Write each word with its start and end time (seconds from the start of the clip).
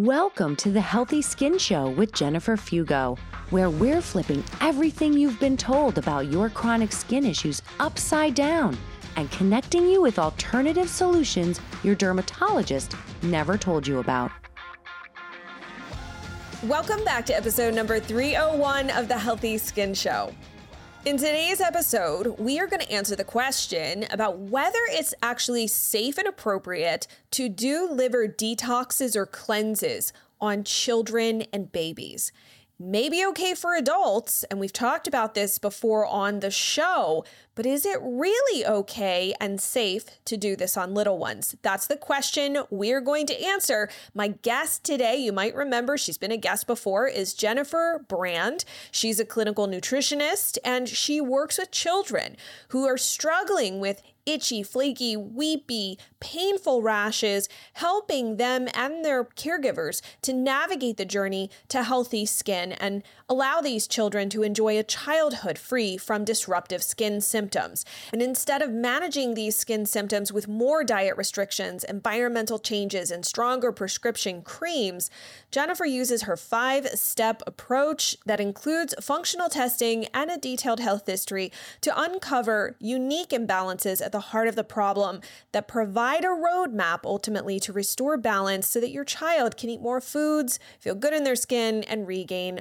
Welcome 0.00 0.56
to 0.56 0.72
the 0.72 0.80
Healthy 0.80 1.22
Skin 1.22 1.56
Show 1.56 1.90
with 1.90 2.12
Jennifer 2.12 2.56
Fugo, 2.56 3.16
where 3.50 3.70
we're 3.70 4.00
flipping 4.00 4.42
everything 4.60 5.12
you've 5.12 5.38
been 5.38 5.56
told 5.56 5.98
about 5.98 6.32
your 6.32 6.48
chronic 6.48 6.90
skin 6.90 7.24
issues 7.24 7.62
upside 7.78 8.34
down 8.34 8.76
and 9.14 9.30
connecting 9.30 9.88
you 9.88 10.02
with 10.02 10.18
alternative 10.18 10.88
solutions 10.88 11.60
your 11.84 11.94
dermatologist 11.94 12.96
never 13.22 13.56
told 13.56 13.86
you 13.86 14.00
about. 14.00 14.32
Welcome 16.64 17.04
back 17.04 17.24
to 17.26 17.36
episode 17.36 17.72
number 17.72 18.00
301 18.00 18.90
of 18.90 19.06
the 19.06 19.16
Healthy 19.16 19.58
Skin 19.58 19.94
Show. 19.94 20.34
In 21.04 21.18
today's 21.18 21.60
episode, 21.60 22.38
we 22.38 22.58
are 22.58 22.66
going 22.66 22.80
to 22.80 22.90
answer 22.90 23.14
the 23.14 23.24
question 23.24 24.06
about 24.10 24.38
whether 24.38 24.78
it's 24.88 25.12
actually 25.22 25.66
safe 25.66 26.16
and 26.16 26.26
appropriate 26.26 27.06
to 27.32 27.50
do 27.50 27.86
liver 27.90 28.26
detoxes 28.26 29.14
or 29.14 29.26
cleanses 29.26 30.14
on 30.40 30.64
children 30.64 31.42
and 31.52 31.70
babies. 31.70 32.32
Maybe 32.80 33.22
okay 33.26 33.54
for 33.54 33.76
adults, 33.76 34.44
and 34.44 34.58
we've 34.58 34.72
talked 34.72 35.06
about 35.06 35.34
this 35.34 35.58
before 35.58 36.06
on 36.06 36.40
the 36.40 36.50
show, 36.50 37.26
but 37.54 37.66
is 37.66 37.86
it 37.86 37.98
really 38.02 38.66
okay 38.66 39.34
and 39.40 39.60
safe 39.60 40.04
to 40.24 40.36
do 40.36 40.56
this 40.56 40.76
on 40.76 40.94
little 40.94 41.18
ones? 41.18 41.56
That's 41.62 41.86
the 41.86 41.96
question 41.96 42.58
we're 42.70 43.00
going 43.00 43.26
to 43.26 43.44
answer. 43.44 43.88
My 44.14 44.28
guest 44.28 44.84
today, 44.84 45.16
you 45.16 45.32
might 45.32 45.54
remember 45.54 45.96
she's 45.96 46.18
been 46.18 46.32
a 46.32 46.36
guest 46.36 46.66
before, 46.66 47.06
is 47.06 47.34
Jennifer 47.34 48.04
Brand. 48.08 48.64
She's 48.90 49.20
a 49.20 49.24
clinical 49.24 49.66
nutritionist 49.66 50.58
and 50.64 50.88
she 50.88 51.20
works 51.20 51.58
with 51.58 51.70
children 51.70 52.36
who 52.68 52.86
are 52.86 52.98
struggling 52.98 53.80
with 53.80 54.02
itchy, 54.26 54.62
flaky, 54.62 55.16
weepy, 55.16 55.98
painful 56.20 56.82
rashes, 56.82 57.48
helping 57.74 58.36
them 58.36 58.68
and 58.74 59.04
their 59.04 59.24
caregivers 59.24 60.00
to 60.22 60.32
navigate 60.32 60.96
the 60.96 61.04
journey 61.04 61.50
to 61.68 61.82
healthy 61.82 62.24
skin 62.24 62.72
and 62.72 63.02
allow 63.28 63.60
these 63.60 63.86
children 63.86 64.28
to 64.28 64.42
enjoy 64.42 64.78
a 64.78 64.82
childhood 64.82 65.58
free 65.58 65.96
from 65.96 66.24
disruptive 66.24 66.82
skin 66.82 67.20
symptoms. 67.20 67.84
And 68.12 68.20
instead 68.20 68.60
of 68.60 68.70
managing 68.70 69.34
these 69.34 69.56
skin 69.56 69.86
symptoms 69.86 70.32
with 70.32 70.46
more 70.46 70.84
diet 70.84 71.16
restrictions, 71.16 71.84
environmental 71.84 72.58
changes, 72.58 73.10
and 73.10 73.24
stronger 73.24 73.72
prescription 73.72 74.42
creams, 74.42 75.10
Jennifer 75.50 75.86
uses 75.86 76.22
her 76.22 76.36
five 76.36 76.86
step 76.90 77.42
approach 77.46 78.16
that 78.26 78.40
includes 78.40 78.94
functional 79.00 79.48
testing 79.48 80.06
and 80.12 80.30
a 80.30 80.36
detailed 80.36 80.80
health 80.80 81.06
history 81.06 81.50
to 81.80 81.98
uncover 81.98 82.76
unique 82.78 83.30
imbalances 83.30 84.04
at 84.04 84.12
the 84.12 84.20
heart 84.20 84.48
of 84.48 84.56
the 84.56 84.64
problem 84.64 85.20
that 85.52 85.66
provide 85.66 86.24
a 86.24 86.28
roadmap 86.28 87.00
ultimately 87.04 87.58
to 87.58 87.72
restore 87.72 88.18
balance 88.18 88.68
so 88.68 88.80
that 88.80 88.90
your 88.90 89.04
child 89.04 89.56
can 89.56 89.70
eat 89.70 89.80
more 89.80 90.00
foods, 90.00 90.58
feel 90.78 90.94
good 90.94 91.14
in 91.14 91.24
their 91.24 91.36
skin, 91.36 91.82
and 91.84 92.06
regain 92.06 92.60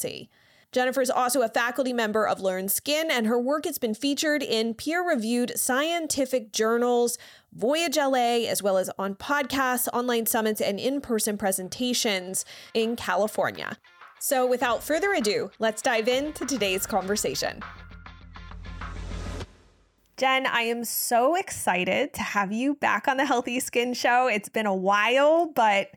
normalcy. 0.00 0.30
Jennifer 0.72 1.00
is 1.00 1.10
also 1.10 1.42
a 1.42 1.48
faculty 1.48 1.92
member 1.92 2.28
of 2.28 2.40
Learn 2.40 2.68
Skin, 2.68 3.10
and 3.10 3.26
her 3.26 3.40
work 3.40 3.64
has 3.64 3.76
been 3.76 3.92
featured 3.92 4.40
in 4.40 4.72
peer 4.72 5.06
reviewed 5.06 5.58
scientific 5.58 6.52
journals, 6.52 7.18
Voyage 7.52 7.96
LA, 7.96 8.46
as 8.46 8.62
well 8.62 8.78
as 8.78 8.88
on 8.96 9.16
podcasts, 9.16 9.88
online 9.92 10.26
summits, 10.26 10.60
and 10.60 10.78
in 10.78 11.00
person 11.00 11.36
presentations 11.36 12.44
in 12.72 12.94
California. 12.94 13.78
So, 14.20 14.46
without 14.46 14.84
further 14.84 15.12
ado, 15.12 15.50
let's 15.58 15.82
dive 15.82 16.06
into 16.06 16.46
today's 16.46 16.86
conversation. 16.86 17.64
Jen, 20.18 20.46
I 20.46 20.60
am 20.62 20.84
so 20.84 21.34
excited 21.34 22.12
to 22.12 22.22
have 22.22 22.52
you 22.52 22.76
back 22.76 23.08
on 23.08 23.16
the 23.16 23.24
Healthy 23.24 23.58
Skin 23.58 23.92
Show. 23.92 24.28
It's 24.28 24.50
been 24.50 24.66
a 24.66 24.74
while, 24.74 25.46
but 25.46 25.88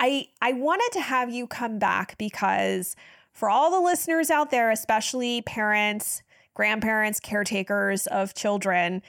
I 0.00 0.28
I 0.40 0.52
wanted 0.52 0.90
to 0.92 1.00
have 1.00 1.30
you 1.30 1.46
come 1.46 1.78
back 1.78 2.16
because 2.18 2.96
for 3.34 3.50
all 3.50 3.70
the 3.70 3.80
listeners 3.80 4.30
out 4.30 4.50
there, 4.50 4.70
especially 4.70 5.42
parents, 5.42 6.22
grandparents, 6.54 7.20
caretakers 7.20 8.06
of 8.06 8.34
children, 8.34 9.02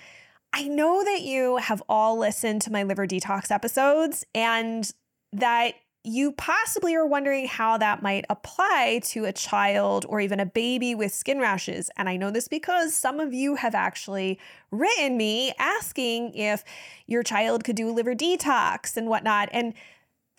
I 0.52 0.68
know 0.68 1.04
that 1.04 1.22
you 1.22 1.58
have 1.58 1.84
all 1.88 2.18
listened 2.18 2.62
to 2.64 2.72
my 2.72 2.84
liver 2.84 3.06
detox 3.06 3.52
episodes 3.52 4.26
and 4.34 4.92
that 5.34 5.76
you 6.04 6.32
possibly 6.32 6.96
are 6.96 7.06
wondering 7.06 7.48
how 7.48 7.78
that 7.78 8.04
might 8.04 8.26
apply 8.30 9.02
to 9.06 9.26
a 9.26 9.34
child 9.34 10.06
or 10.08 10.20
even 10.20 10.40
a 10.40 10.46
baby 10.46 10.94
with 10.94 11.12
skin 11.14 11.40
rashes. 11.40 11.90
And 11.98 12.08
I 12.08 12.16
know 12.16 12.30
this 12.30 12.48
because 12.48 12.96
some 12.96 13.20
of 13.20 13.34
you 13.34 13.56
have 13.56 13.74
actually 13.74 14.40
written 14.70 15.18
me 15.18 15.52
asking 15.58 16.36
if 16.36 16.64
your 17.08 17.24
child 17.24 17.64
could 17.64 17.76
do 17.76 17.92
liver 17.92 18.14
detox 18.14 18.96
and 18.96 19.08
whatnot. 19.08 19.50
And 19.52 19.74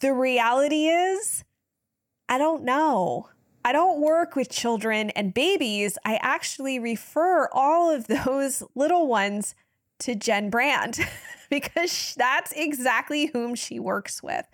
the 0.01 0.13
reality 0.13 0.87
is, 0.87 1.45
I 2.29 2.39
don't 2.39 2.63
know. 2.63 3.29
I 3.67 3.73
don't 3.73 4.01
work 4.01 4.37
with 4.37 4.49
children 4.49 5.11
and 5.11 5.35
babies. 5.35 5.99
I 6.05 6.21
actually 6.23 6.79
refer 6.79 7.49
all 7.51 7.91
of 7.91 8.07
those 8.07 8.63
little 8.77 9.09
ones 9.09 9.57
to 9.99 10.15
Jen 10.15 10.51
Brand 10.51 11.01
because 11.51 12.15
that's 12.17 12.53
exactly 12.53 13.27
whom 13.27 13.57
she 13.57 13.81
works 13.81 14.23
with. 14.23 14.47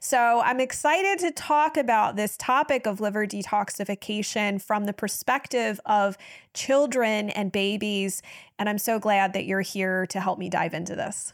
So 0.00 0.42
I'm 0.44 0.60
excited 0.60 1.18
to 1.20 1.30
talk 1.30 1.78
about 1.78 2.16
this 2.16 2.36
topic 2.36 2.86
of 2.86 3.00
liver 3.00 3.26
detoxification 3.26 4.60
from 4.60 4.84
the 4.84 4.92
perspective 4.92 5.80
of 5.86 6.18
children 6.52 7.30
and 7.30 7.50
babies. 7.50 8.20
And 8.58 8.68
I'm 8.68 8.76
so 8.76 8.98
glad 8.98 9.32
that 9.32 9.46
you're 9.46 9.62
here 9.62 10.04
to 10.08 10.20
help 10.20 10.38
me 10.38 10.50
dive 10.50 10.74
into 10.74 10.94
this. 10.94 11.32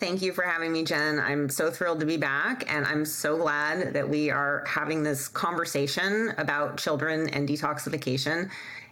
Thank 0.00 0.22
you 0.22 0.32
for 0.32 0.42
having 0.42 0.72
me, 0.72 0.82
Jen. 0.82 1.20
I'm 1.20 1.48
so 1.48 1.70
thrilled 1.70 2.00
to 2.00 2.06
be 2.06 2.16
back, 2.16 2.70
and 2.70 2.84
I'm 2.84 3.04
so 3.04 3.36
glad 3.36 3.94
that 3.94 4.08
we 4.08 4.28
are 4.28 4.64
having 4.66 5.04
this 5.04 5.28
conversation 5.28 6.34
about 6.36 6.78
children 6.78 7.28
and 7.28 7.48
detoxification. 7.48 8.50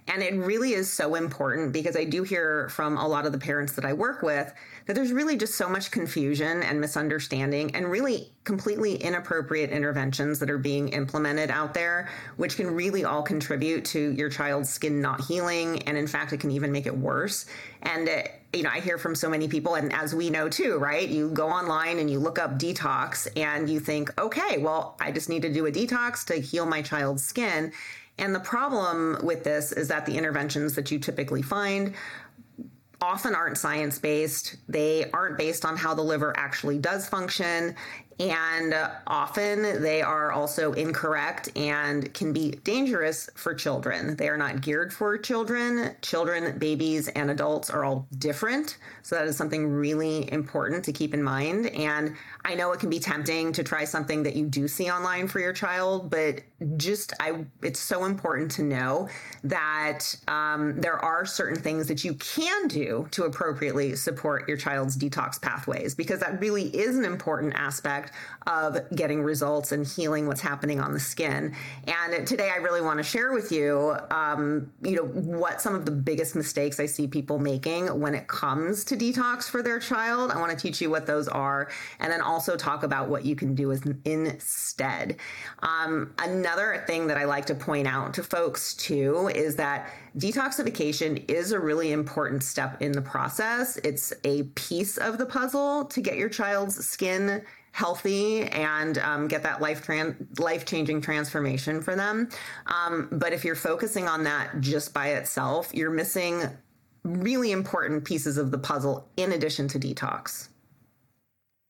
And 0.09 0.23
it 0.23 0.35
really 0.35 0.75
is 0.75 0.93
so 0.93 1.17
important 1.17 1.73
because 1.73 1.97
I 1.97 2.05
do 2.05 2.23
hear 2.23 2.69
from 2.69 2.97
a 2.97 3.07
lot 3.07 3.27
of 3.27 3.33
the 3.33 3.39
parents 3.39 3.73
that 3.75 3.85
I 3.85 3.93
work 3.93 4.23
with 4.23 4.53
that 4.87 4.95
there's 4.95 5.13
really 5.13 5.37
just 5.37 5.57
so 5.57 5.69
much 5.69 5.91
confusion 5.91 6.63
and 6.63 6.81
misunderstanding 6.81 7.75
and 7.75 7.89
really 7.89 8.33
completely 8.45 8.97
inappropriate 8.97 9.71
interventions 9.71 10.39
that 10.41 10.51
are 10.51 10.59
being 10.59 10.89
implemented 10.89 11.51
out 11.51 11.75
there, 11.75 12.09
which 12.37 12.57
can 12.57 12.75
really 12.75 13.05
all 13.05 13.23
contribute 13.23 13.85
to 13.87 14.11
your 14.13 14.29
child's 14.29 14.71
skin 14.71 15.01
not 15.01 15.21
healing. 15.21 15.83
And 15.83 15.97
in 15.97 16.07
fact, 16.07 16.33
it 16.33 16.39
can 16.39 16.51
even 16.53 16.73
make 16.73 16.87
it 16.87 16.97
worse. 16.97 17.47
And, 17.83 18.09
it, 18.09 18.42
you 18.53 18.63
know, 18.63 18.71
I 18.71 18.81
hear 18.81 18.99
from 18.99 19.15
so 19.15 19.29
many 19.31 19.49
people, 19.49 19.77
and 19.77 19.93
as 19.93 20.15
we 20.15 20.29
know 20.29 20.49
too, 20.49 20.77
right? 20.77 21.09
You 21.09 21.31
go 21.31 21.49
online 21.49 21.99
and 21.99 22.11
you 22.11 22.19
look 22.19 22.39
up 22.39 22.59
detox 22.59 23.27
and 23.37 23.69
you 23.69 23.81
think, 23.81 24.11
okay, 24.21 24.59
well, 24.59 24.97
I 25.01 25.11
just 25.11 25.29
need 25.29 25.43
to 25.43 25.53
do 25.53 25.67
a 25.67 25.73
detox 25.73 26.25
to 26.27 26.35
heal 26.35 26.67
my 26.67 26.83
child's 26.83 27.25
skin. 27.25 27.73
And 28.19 28.35
the 28.35 28.41
problem 28.41 29.19
with 29.23 29.43
this 29.43 29.73
is 29.73 29.89
that 29.89 30.05
the 30.05 30.17
interventions 30.17 30.75
that 30.75 30.91
you 30.91 30.99
typically 30.99 31.43
find 31.43 31.95
often 33.01 33.35
aren't 33.35 33.59
science 33.59 33.99
based. 33.99 34.57
They 34.69 35.11
aren't 35.13 35.39
based 35.39 35.65
on 35.65 35.77
how 35.77 35.95
the 35.95 36.03
liver 36.03 36.33
actually 36.37 36.79
does 36.79 37.09
function. 37.09 37.75
And 38.21 38.75
often 39.07 39.83
they 39.83 40.03
are 40.03 40.33
also 40.33 40.73
incorrect 40.73 41.51
and 41.57 42.13
can 42.15 42.33
be 42.33 42.53
dangerous 42.65 43.29
for 43.35 43.55
children. 43.55 44.17
They 44.17 44.29
are 44.29 44.37
not 44.37 44.61
geared 44.61 44.93
for 44.93 45.17
children. 45.19 45.95
Children, 46.03 46.59
babies, 46.59 47.09
and 47.09 47.31
adults 47.31 47.71
are 47.71 47.85
all 47.85 48.07
different. 48.19 48.79
So 49.03 49.17
that 49.17 49.27
is 49.27 49.37
something 49.37 49.69
really 49.69 50.31
important 50.33 50.85
to 50.85 50.93
keep 50.93 51.15
in 51.15 51.23
mind. 51.23 51.67
And 51.67 52.17
I 52.45 52.55
know 52.55 52.73
it 52.73 52.81
can 52.81 52.91
be 52.91 52.99
tempting 53.01 53.53
to 53.53 53.63
try 53.63 53.85
something 53.85 54.23
that 54.23 54.37
you 54.37 54.47
do 54.47 54.69
see 54.69 54.91
online 54.91 55.29
for 55.29 55.41
your 55.41 55.53
child, 55.53 56.11
but 56.11 56.41
just 56.77 57.13
I, 57.21 57.45
it's 57.63 57.81
so 57.81 58.05
important 58.05 58.51
to 58.53 58.63
know 58.63 59.09
that 59.45 60.15
um, 60.29 60.81
there 60.81 60.99
are 60.99 61.25
certain 61.25 61.61
things 61.61 61.89
that 61.89 62.05
you 62.05 62.15
can 62.15 62.69
do 62.69 63.09
to 63.13 63.25
appropriately 63.25 63.97
support 63.97 64.49
your 64.49 64.57
child's 64.57 64.97
detox 64.97 65.41
pathways 65.41 65.95
because 65.95 66.21
that 66.21 66.41
really 66.41 66.65
is 66.77 66.97
an 66.97 67.05
important 67.05 67.55
aspect 67.57 68.13
of 68.47 68.79
getting 68.95 69.23
results 69.23 69.73
and 69.73 69.87
healing 69.87 70.27
what's 70.27 70.41
happening 70.41 70.81
on 70.81 70.93
the 70.93 71.01
skin. 71.01 71.55
And 71.87 72.27
today, 72.27 72.51
I 72.51 72.57
really 72.59 72.81
want 72.81 72.99
to 72.99 73.03
share 73.03 73.33
with 73.33 73.53
you, 73.53 73.97
um, 74.11 74.73
you 74.83 74.97
know, 74.97 75.05
what 75.05 75.61
some 75.61 75.75
of 75.75 75.85
the 75.85 75.93
biggest 75.93 76.35
mistakes 76.35 76.79
I 76.81 76.87
see 76.87 77.07
people 77.07 77.39
making 77.39 77.87
when 78.01 78.15
it 78.15 78.29
comes 78.29 78.85
to 78.85 78.97
detox 78.97 79.49
for 79.49 79.63
their 79.63 79.79
child. 79.79 80.31
I 80.31 80.39
want 80.39 80.51
to 80.51 80.57
teach 80.57 80.81
you 80.81 80.91
what 80.91 81.07
those 81.07 81.29
are, 81.29 81.71
and 82.01 82.13
then 82.13 82.21
also 82.21 82.57
talk 82.57 82.83
about 82.83 83.09
what 83.09 83.25
you 83.25 83.37
can 83.37 83.55
do 83.55 83.71
instead. 84.05 85.17
Um, 85.63 86.15
another 86.19 86.52
thing 86.87 87.07
that 87.07 87.17
I 87.17 87.25
like 87.25 87.47
to 87.47 87.55
point 87.55 87.87
out 87.87 88.15
to 88.15 88.23
folks 88.23 88.75
too 88.75 89.31
is 89.35 89.57
that 89.57 89.91
detoxification 90.17 91.29
is 91.31 91.53
a 91.53 91.61
really 91.61 91.93
important 91.93 92.43
step 92.43 92.81
in 92.81 92.93
the 92.93 93.03
process. 93.03 93.79
It's 93.85 94.13
a 94.25 94.45
piece 94.55 94.99
of 94.99 95.19
the 95.19 95.27
puzzle 95.27 95.85
to 95.87 96.01
get 96.01 96.17
your 96.17 96.29
child's 96.29 96.85
skin 96.85 97.43
healthy 97.73 98.43
and 98.45 98.99
um, 98.99 99.29
get 99.29 99.43
that 99.43 99.61
life 99.61 99.85
tran- 99.85 100.39
life 100.39 100.65
changing 100.67 101.01
transformation 101.01 101.81
for 101.81 101.97
them. 101.97 102.29
Um, 102.67 103.09
but 103.13 103.33
if 103.33 103.45
you're 103.45 103.55
focusing 103.55 104.07
on 104.07 104.25
that 104.25 104.61
just 104.61 104.93
by 104.93 105.09
itself, 105.09 105.71
you're 105.73 105.91
missing 105.91 106.43
really 107.05 107.51
important 107.51 108.05
pieces 108.05 108.37
of 108.37 108.51
the 108.51 108.59
puzzle 108.59 109.09
in 109.17 109.33
addition 109.33 109.69
to 109.69 109.79
detox. 109.79 110.49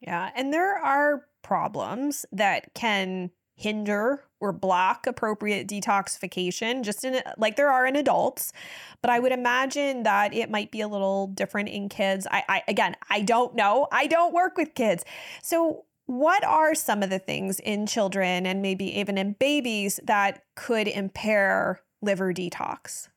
Yeah, 0.01 0.31
and 0.35 0.53
there 0.53 0.77
are 0.77 1.27
problems 1.43 2.27
that 2.33 2.75
can 2.75 3.31
hinder 3.55 4.25
or 4.43 4.53
block 4.53 5.07
appropriate 5.07 5.69
detoxification 5.69 6.83
just 6.83 7.05
in 7.05 7.23
like 7.39 7.55
there 7.57 7.71
are 7.71 7.87
in 7.87 7.95
adults 7.95 8.53
but 9.01 9.11
i 9.11 9.19
would 9.19 9.33
imagine 9.33 10.03
that 10.03 10.35
it 10.35 10.51
might 10.51 10.71
be 10.71 10.81
a 10.81 10.89
little 10.89 11.29
different 11.29 11.69
in 11.69 11.89
kids. 11.89 12.27
I, 12.31 12.43
I 12.49 12.63
again 12.69 12.97
i 13.11 13.23
don't 13.23 13.55
know. 13.55 13.87
I 13.93 14.07
don't 14.07 14.33
work 14.35 14.57
with 14.57 14.75
kids. 14.75 15.05
So 15.43 15.85
what 16.07 16.45
are 16.45 16.75
some 16.75 17.03
of 17.03 17.11
the 17.11 17.19
things 17.19 17.61
in 17.61 17.87
children 17.87 18.45
and 18.45 18.61
maybe 18.61 18.99
even 18.99 19.17
in 19.17 19.35
babies 19.39 20.01
that 20.05 20.43
could 20.57 20.89
impair 20.89 21.81
liver 22.03 22.33
detox? 22.33 23.09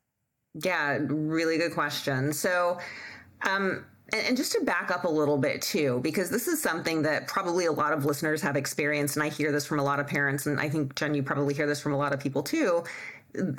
Yeah 0.54 0.98
really 1.02 1.58
good 1.58 1.72
question. 1.72 2.32
So 2.32 2.78
um 3.46 3.84
and, 4.24 4.36
just 4.36 4.52
to 4.52 4.60
back 4.62 4.90
up 4.90 5.04
a 5.04 5.08
little 5.08 5.38
bit 5.38 5.62
too, 5.62 6.00
because 6.02 6.30
this 6.30 6.48
is 6.48 6.62
something 6.62 7.02
that 7.02 7.26
probably 7.28 7.66
a 7.66 7.72
lot 7.72 7.92
of 7.92 8.04
listeners 8.04 8.40
have 8.42 8.56
experienced, 8.56 9.16
and 9.16 9.22
I 9.22 9.28
hear 9.28 9.52
this 9.52 9.66
from 9.66 9.78
a 9.78 9.84
lot 9.84 10.00
of 10.00 10.06
parents, 10.06 10.46
and 10.46 10.60
I 10.60 10.68
think 10.68 10.94
Jen, 10.94 11.14
you 11.14 11.22
probably 11.22 11.54
hear 11.54 11.66
this 11.66 11.80
from 11.80 11.92
a 11.92 11.96
lot 11.96 12.12
of 12.12 12.20
people 12.20 12.42
too, 12.42 12.84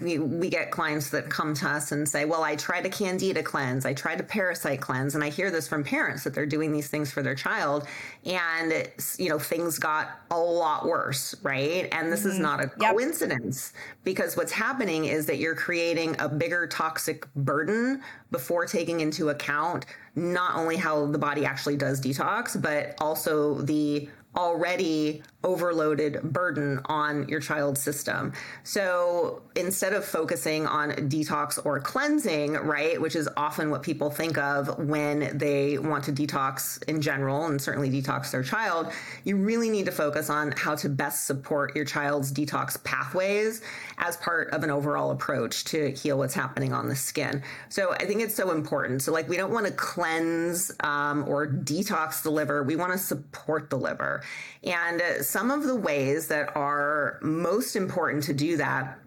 we 0.02 0.50
get 0.50 0.72
clients 0.72 1.10
that 1.12 1.30
come 1.30 1.54
to 1.56 1.68
us 1.68 1.92
and 1.92 2.08
say, 2.08 2.26
Well, 2.26 2.44
I 2.44 2.56
tried 2.56 2.86
a 2.86 2.90
candida 2.90 3.44
cleanse, 3.44 3.86
I 3.86 3.94
tried 3.94 4.20
a 4.20 4.24
parasite 4.24 4.82
cleanse. 4.82 5.16
And 5.16 5.24
I 5.24 5.30
hear 5.30 5.52
this 5.52 5.68
from 5.68 5.84
parents 5.84 6.24
that 6.24 6.34
they're 6.34 6.46
doing 6.46 6.72
these 6.72 6.88
things 6.88 7.12
for 7.12 7.22
their 7.22 7.36
child. 7.36 7.88
And, 8.26 8.90
you 9.18 9.30
know, 9.30 9.40
things 9.40 9.80
got 9.80 10.22
a 10.32 10.40
lot 10.40 10.86
worse, 10.86 11.36
right? 11.44 11.88
And 11.92 12.12
this 12.12 12.22
mm-hmm. 12.22 12.30
is 12.30 12.40
not 12.40 12.60
a 12.60 12.72
yep. 12.80 12.94
coincidence 12.94 13.74
because 14.04 14.36
what's 14.36 14.52
happening 14.52 15.06
is 15.06 15.26
that 15.28 15.38
you're 15.38 15.56
creating 15.56 16.16
a 16.20 16.28
bigger 16.28 16.68
toxic 16.68 17.32
burden 17.36 18.02
before 18.32 18.66
taking 18.66 19.02
into 19.02 19.30
account 19.30 19.86
not 20.16 20.56
only 20.56 20.76
how 20.76 21.06
the 21.06 21.18
body 21.18 21.46
actually 21.46 21.78
does 21.78 22.02
detox, 22.02 22.60
but 22.60 22.96
also 23.00 23.56
the 23.62 24.10
already 24.38 25.24
overloaded 25.44 26.22
burden 26.22 26.80
on 26.86 27.28
your 27.30 27.40
child's 27.40 27.82
system. 27.82 28.34
So 28.64 29.42
instead 29.56 29.94
of 29.94 30.04
focusing 30.04 30.68
on 30.68 30.92
detox 30.92 31.64
or 31.66 31.80
cleansing, 31.80 32.54
right, 32.54 33.00
which 33.00 33.16
is 33.16 33.30
often 33.38 33.70
what 33.70 33.82
people 33.82 34.10
think 34.10 34.38
of 34.38 34.78
when 34.78 35.38
they 35.38 35.78
want 35.78 36.04
to 36.06 36.12
detox 36.12 36.84
in 36.84 37.02
general 37.02 37.46
and 37.46 37.62
certainly 37.62 37.90
detox 37.90 38.32
their 38.32 38.44
child, 38.44 38.92
you 39.24 39.38
really 39.38 39.70
need 39.70 39.86
to 39.86 39.92
focus 39.92 40.30
on 40.30 40.52
how 40.52 40.76
to 40.76 40.90
best 40.90 41.26
support 41.26 41.76
your 41.76 41.86
child's 41.86 42.32
detox 42.32 42.82
pathways 42.84 43.62
as 44.00 44.18
part 44.18 44.50
of 44.50 44.64
an 44.64 44.70
overall 44.70 45.12
approach 45.12 45.64
to 45.66 45.92
heal 45.92 46.18
what's 46.18 46.34
happening 46.34 46.74
on 46.74 46.88
the 46.88 46.96
skin. 46.96 47.42
So 47.70 47.94
I 47.94 48.06
think 48.06 48.22
it's 48.22 48.36
so 48.36 48.52
important. 48.52 49.02
So, 49.02 49.12
like, 49.12 49.30
we 49.30 49.38
don't 49.38 49.52
want 49.52 49.66
to 49.66 49.72
cleanse 49.72 50.72
um, 50.82 51.28
or 51.28 51.48
detox 51.48 52.22
the 52.22 52.30
liver, 52.30 52.64
we 52.64 52.76
want 52.76 52.92
to 52.92 52.98
support 52.98 53.70
the 53.70 53.78
liver. 53.78 54.24
And 54.64 55.02
some 55.24 55.52
of 55.52 55.64
the 55.64 55.76
ways 55.76 56.28
that 56.28 56.56
are 56.56 57.20
most 57.22 57.76
important 57.76 58.24
to 58.24 58.34
do 58.34 58.58
that 58.58 59.00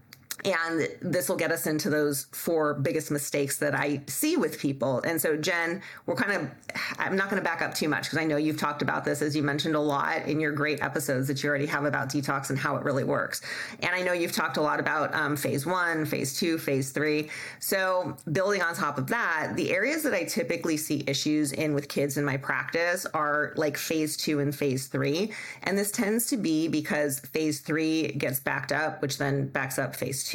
and 0.44 0.88
this 1.02 1.28
will 1.28 1.37
get 1.37 1.52
us 1.52 1.66
into 1.66 1.90
those 1.90 2.26
four 2.32 2.75
biggest 2.75 3.10
mistakes 3.10 3.58
that 3.58 3.75
I 3.75 4.02
see 4.06 4.37
with 4.37 4.58
people. 4.58 5.00
And 5.02 5.20
so, 5.20 5.37
Jen, 5.37 5.82
we're 6.06 6.14
kind 6.14 6.32
of, 6.32 6.50
I'm 6.98 7.16
not 7.16 7.28
going 7.28 7.40
to 7.42 7.44
back 7.46 7.60
up 7.60 7.75
too 7.75 7.88
much 7.88 8.04
because 8.04 8.19
I 8.19 8.25
know 8.25 8.37
you've 8.37 8.58
talked 8.58 8.81
about 8.81 9.04
this, 9.04 9.20
as 9.20 9.37
you 9.37 9.42
mentioned 9.42 9.75
a 9.75 9.81
lot 9.81 10.26
in 10.26 10.40
your 10.40 10.52
great 10.52 10.82
episodes 10.82 11.28
that 11.28 11.42
you 11.42 11.48
already 11.48 11.66
have 11.66 11.84
about 11.84 12.08
detox 12.08 12.48
and 12.50 12.58
how 12.58 12.76
it 12.76 12.84
really 12.84 13.04
works. 13.04 13.42
And 13.81 13.94
I 13.94 14.00
know 14.00 14.12
you've 14.12 14.32
talked 14.32 14.56
a 14.56 14.62
lot 14.62 14.81
about 14.81 15.14
um, 15.14 15.37
phase 15.37 15.66
one, 15.66 16.06
phase 16.06 16.38
two, 16.38 16.56
phase 16.56 16.90
three. 16.90 17.28
So, 17.58 18.16
building 18.32 18.62
on 18.62 18.75
top 18.75 18.96
of 18.96 19.08
that, 19.08 19.52
the 19.56 19.70
areas 19.72 20.02
that 20.04 20.14
I 20.14 20.25
typically 20.25 20.76
see 20.76 21.04
issues 21.06 21.52
in 21.52 21.75
with 21.75 21.88
kids 21.88 22.16
in 22.16 22.25
my 22.25 22.38
practice 22.38 23.04
are 23.12 23.52
like 23.56 23.76
phase 23.76 24.16
two 24.16 24.40
and 24.40 24.54
phase 24.54 24.87
three. 24.87 25.32
And 25.64 25.76
this 25.76 25.90
tends 25.90 26.26
to 26.28 26.37
be 26.37 26.69
because 26.69 27.20
phase 27.20 27.60
three 27.60 28.08
gets 28.12 28.40
backed 28.40 28.72
up, 28.72 29.02
which 29.02 29.19
then 29.19 29.48
backs 29.48 29.78
up 29.78 29.94
phase 29.94 30.25
two 30.25 30.29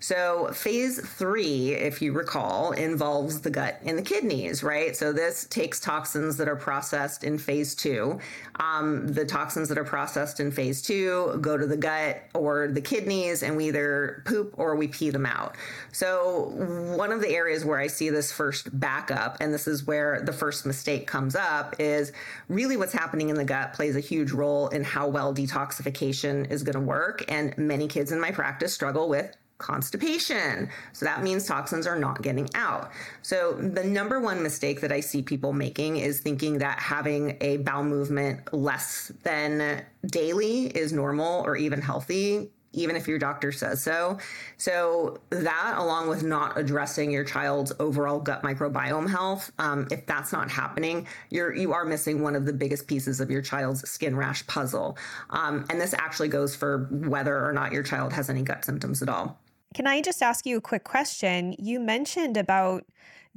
So, 0.00 0.50
phase 0.52 1.00
three, 1.00 1.72
if 1.72 2.00
you 2.00 2.12
recall, 2.12 2.72
involves 2.72 3.40
the 3.40 3.50
gut 3.50 3.78
and 3.84 3.98
the 3.98 4.02
kidneys, 4.02 4.62
right? 4.62 4.96
So, 4.96 5.12
this 5.12 5.46
takes 5.46 5.80
toxins 5.80 6.36
that 6.38 6.48
are 6.48 6.56
processed 6.56 7.24
in 7.24 7.38
phase 7.38 7.74
two. 7.74 8.18
Um, 8.56 9.08
the 9.08 9.24
toxins 9.24 9.68
that 9.68 9.78
are 9.78 9.84
processed 9.84 10.40
in 10.40 10.50
phase 10.50 10.82
two 10.82 11.38
go 11.40 11.56
to 11.56 11.66
the 11.66 11.76
gut 11.76 12.22
or 12.34 12.68
the 12.68 12.80
kidneys, 12.80 13.42
and 13.42 13.56
we 13.56 13.68
either 13.68 14.22
poop 14.24 14.54
or 14.56 14.76
we 14.76 14.88
pee 14.88 15.10
them 15.10 15.26
out. 15.26 15.56
So, 15.92 16.52
one 16.96 17.12
of 17.12 17.20
the 17.20 17.28
areas 17.28 17.64
where 17.64 17.78
I 17.78 17.88
see 17.88 18.10
this 18.10 18.32
first 18.32 18.78
backup, 18.78 19.38
and 19.40 19.52
this 19.52 19.66
is 19.66 19.86
where 19.86 20.22
the 20.22 20.32
first 20.32 20.64
mistake 20.64 21.06
comes 21.06 21.36
up, 21.36 21.76
is 21.78 22.12
really 22.48 22.76
what's 22.76 22.92
happening 22.92 23.28
in 23.28 23.36
the 23.36 23.44
gut 23.44 23.74
plays 23.74 23.96
a 23.96 24.00
huge 24.00 24.32
role 24.32 24.68
in 24.68 24.84
how 24.84 25.08
well 25.08 25.34
detoxification 25.34 26.50
is 26.50 26.62
going 26.62 26.74
to 26.74 26.80
work. 26.80 27.24
And 27.28 27.56
many 27.58 27.88
kids 27.88 28.12
in 28.12 28.20
my 28.20 28.30
practice 28.30 28.72
struggle 28.72 29.08
with 29.08 29.17
constipation. 29.58 30.68
So 30.92 31.04
that 31.04 31.22
means 31.22 31.44
toxins 31.46 31.86
are 31.86 31.98
not 31.98 32.22
getting 32.22 32.48
out. 32.54 32.90
So 33.22 33.52
the 33.54 33.84
number 33.84 34.20
one 34.20 34.42
mistake 34.42 34.80
that 34.80 34.92
I 34.92 35.00
see 35.00 35.20
people 35.20 35.52
making 35.52 35.96
is 35.96 36.20
thinking 36.20 36.58
that 36.58 36.78
having 36.78 37.36
a 37.40 37.58
bowel 37.58 37.84
movement 37.84 38.52
less 38.54 39.12
than 39.24 39.84
daily 40.06 40.66
is 40.66 40.92
normal 40.92 41.42
or 41.44 41.56
even 41.56 41.80
healthy. 41.80 42.50
Even 42.78 42.96
if 42.96 43.08
your 43.08 43.18
doctor 43.18 43.52
says 43.52 43.82
so. 43.82 44.18
So, 44.56 45.20
that 45.30 45.74
along 45.76 46.08
with 46.08 46.22
not 46.22 46.56
addressing 46.58 47.10
your 47.10 47.24
child's 47.24 47.72
overall 47.78 48.20
gut 48.20 48.42
microbiome 48.42 49.10
health, 49.10 49.50
um, 49.58 49.88
if 49.90 50.06
that's 50.06 50.32
not 50.32 50.50
happening, 50.50 51.06
you're, 51.30 51.54
you 51.54 51.72
are 51.72 51.84
missing 51.84 52.22
one 52.22 52.36
of 52.36 52.46
the 52.46 52.52
biggest 52.52 52.86
pieces 52.86 53.20
of 53.20 53.30
your 53.30 53.42
child's 53.42 53.88
skin 53.88 54.16
rash 54.16 54.46
puzzle. 54.46 54.96
Um, 55.30 55.64
and 55.70 55.80
this 55.80 55.94
actually 55.94 56.28
goes 56.28 56.54
for 56.54 56.88
whether 56.90 57.44
or 57.44 57.52
not 57.52 57.72
your 57.72 57.82
child 57.82 58.12
has 58.12 58.30
any 58.30 58.42
gut 58.42 58.64
symptoms 58.64 59.02
at 59.02 59.08
all. 59.08 59.38
Can 59.74 59.86
I 59.86 60.00
just 60.00 60.22
ask 60.22 60.46
you 60.46 60.56
a 60.56 60.60
quick 60.60 60.84
question? 60.84 61.54
You 61.58 61.78
mentioned 61.78 62.36
about 62.36 62.84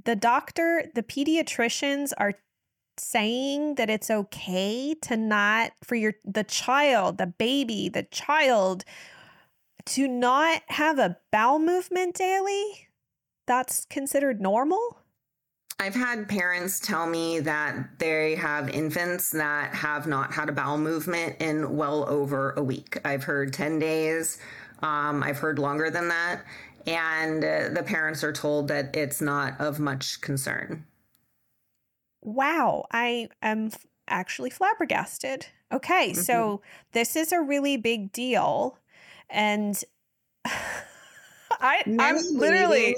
the 0.03 0.15
doctor, 0.15 0.85
the 0.95 1.03
pediatricians 1.03 2.11
are 2.17 2.33
saying 2.97 3.75
that 3.75 3.89
it's 3.89 4.09
okay 4.09 4.95
to 5.01 5.17
not 5.17 5.71
for 5.83 5.95
your 5.95 6.13
the 6.23 6.43
child, 6.43 7.17
the 7.17 7.27
baby, 7.27 7.89
the 7.89 8.03
child 8.03 8.83
to 9.91 10.07
not 10.07 10.61
have 10.67 10.99
a 10.99 11.17
bowel 11.31 11.59
movement 11.59 12.15
daily. 12.15 12.87
That's 13.45 13.85
considered 13.85 14.39
normal? 14.39 14.99
I've 15.81 15.95
had 15.95 16.29
parents 16.29 16.79
tell 16.79 17.07
me 17.07 17.41
that 17.41 17.99
they 17.99 18.35
have 18.35 18.69
infants 18.69 19.31
that 19.31 19.73
have 19.73 20.07
not 20.07 20.31
had 20.31 20.47
a 20.47 20.53
bowel 20.53 20.77
movement 20.77 21.41
in 21.41 21.75
well 21.75 22.07
over 22.07 22.51
a 22.51 22.63
week. 22.63 22.99
I've 23.03 23.23
heard 23.23 23.51
10 23.51 23.79
days. 23.79 24.37
Um, 24.81 25.23
I've 25.23 25.39
heard 25.39 25.59
longer 25.59 25.89
than 25.89 26.07
that. 26.07 26.43
And 26.87 27.43
uh, 27.43 27.69
the 27.73 27.83
parents 27.83 28.23
are 28.23 28.31
told 28.31 28.69
that 28.69 28.95
it's 28.95 29.19
not 29.19 29.59
of 29.59 29.77
much 29.77 30.21
concern. 30.21 30.85
Wow. 32.21 32.85
I 32.91 33.27
am 33.41 33.67
f- 33.67 33.85
actually 34.07 34.51
flabbergasted. 34.51 35.47
Okay. 35.73 36.11
Mm-hmm. 36.11 36.21
So 36.21 36.61
this 36.93 37.17
is 37.17 37.33
a 37.33 37.41
really 37.41 37.75
big 37.75 38.13
deal. 38.13 38.77
And 39.31 39.81
I, 40.45 41.83
I'm 41.99 42.17
literally. 42.33 42.95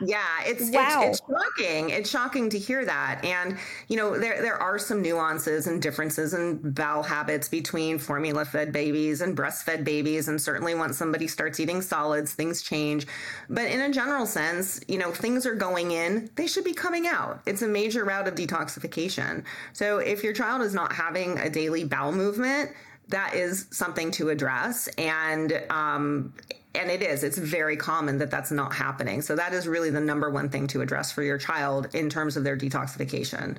Yeah, 0.00 0.22
it's, 0.44 0.70
wow. 0.70 1.02
it's, 1.02 1.18
it's 1.18 1.28
shocking. 1.28 1.90
It's 1.90 2.10
shocking 2.10 2.50
to 2.50 2.58
hear 2.58 2.84
that. 2.84 3.24
And 3.24 3.58
you 3.88 3.96
know, 3.96 4.18
there 4.18 4.40
there 4.40 4.56
are 4.56 4.78
some 4.78 5.02
nuances 5.02 5.66
and 5.66 5.82
differences 5.82 6.34
in 6.34 6.58
bowel 6.72 7.02
habits 7.02 7.48
between 7.48 7.98
formula 7.98 8.44
fed 8.44 8.72
babies 8.72 9.20
and 9.20 9.36
breastfed 9.36 9.84
babies. 9.84 10.28
And 10.28 10.40
certainly 10.40 10.74
once 10.74 10.96
somebody 10.96 11.26
starts 11.26 11.58
eating 11.58 11.82
solids, 11.82 12.32
things 12.32 12.62
change. 12.62 13.06
But 13.48 13.64
in 13.64 13.80
a 13.80 13.92
general 13.92 14.26
sense, 14.26 14.80
you 14.86 14.98
know, 14.98 15.10
things 15.10 15.46
are 15.46 15.56
going 15.56 15.90
in, 15.90 16.30
they 16.36 16.46
should 16.46 16.64
be 16.64 16.74
coming 16.74 17.08
out. 17.08 17.42
It's 17.46 17.62
a 17.62 17.68
major 17.68 18.04
route 18.04 18.28
of 18.28 18.34
detoxification. 18.34 19.42
So 19.72 19.98
if 19.98 20.22
your 20.22 20.32
child 20.32 20.62
is 20.62 20.74
not 20.74 20.92
having 20.92 21.38
a 21.38 21.50
daily 21.50 21.82
bowel 21.82 22.12
movement, 22.12 22.70
that 23.08 23.34
is 23.34 23.66
something 23.70 24.10
to 24.12 24.30
address. 24.30 24.88
And 24.98 25.62
um, 25.70 26.34
and 26.74 26.90
it 26.90 27.02
is 27.02 27.24
it's 27.24 27.38
very 27.38 27.76
common 27.76 28.18
that 28.18 28.30
that's 28.30 28.50
not 28.50 28.72
happening 28.72 29.22
so 29.22 29.34
that 29.34 29.52
is 29.52 29.66
really 29.66 29.90
the 29.90 30.00
number 30.00 30.30
one 30.30 30.48
thing 30.48 30.66
to 30.66 30.80
address 30.80 31.10
for 31.10 31.22
your 31.22 31.38
child 31.38 31.88
in 31.94 32.10
terms 32.10 32.36
of 32.36 32.44
their 32.44 32.56
detoxification 32.56 33.56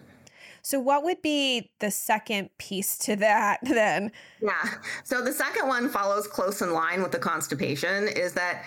so 0.62 0.80
what 0.80 1.04
would 1.04 1.22
be 1.22 1.72
the 1.80 1.90
second 1.90 2.50
piece 2.60 2.98
to 2.98 3.16
that 3.16 3.60
then 3.64 4.12
yeah 4.42 4.76
so 5.04 5.24
the 5.24 5.34
second 5.34 5.68
one 5.68 5.90
follows 5.90 6.28
close 6.28 6.62
in 6.62 6.72
line 6.72 7.02
with 7.02 7.12
the 7.12 7.20
constipation 7.20 8.08
is 8.08 8.34
that 8.34 8.64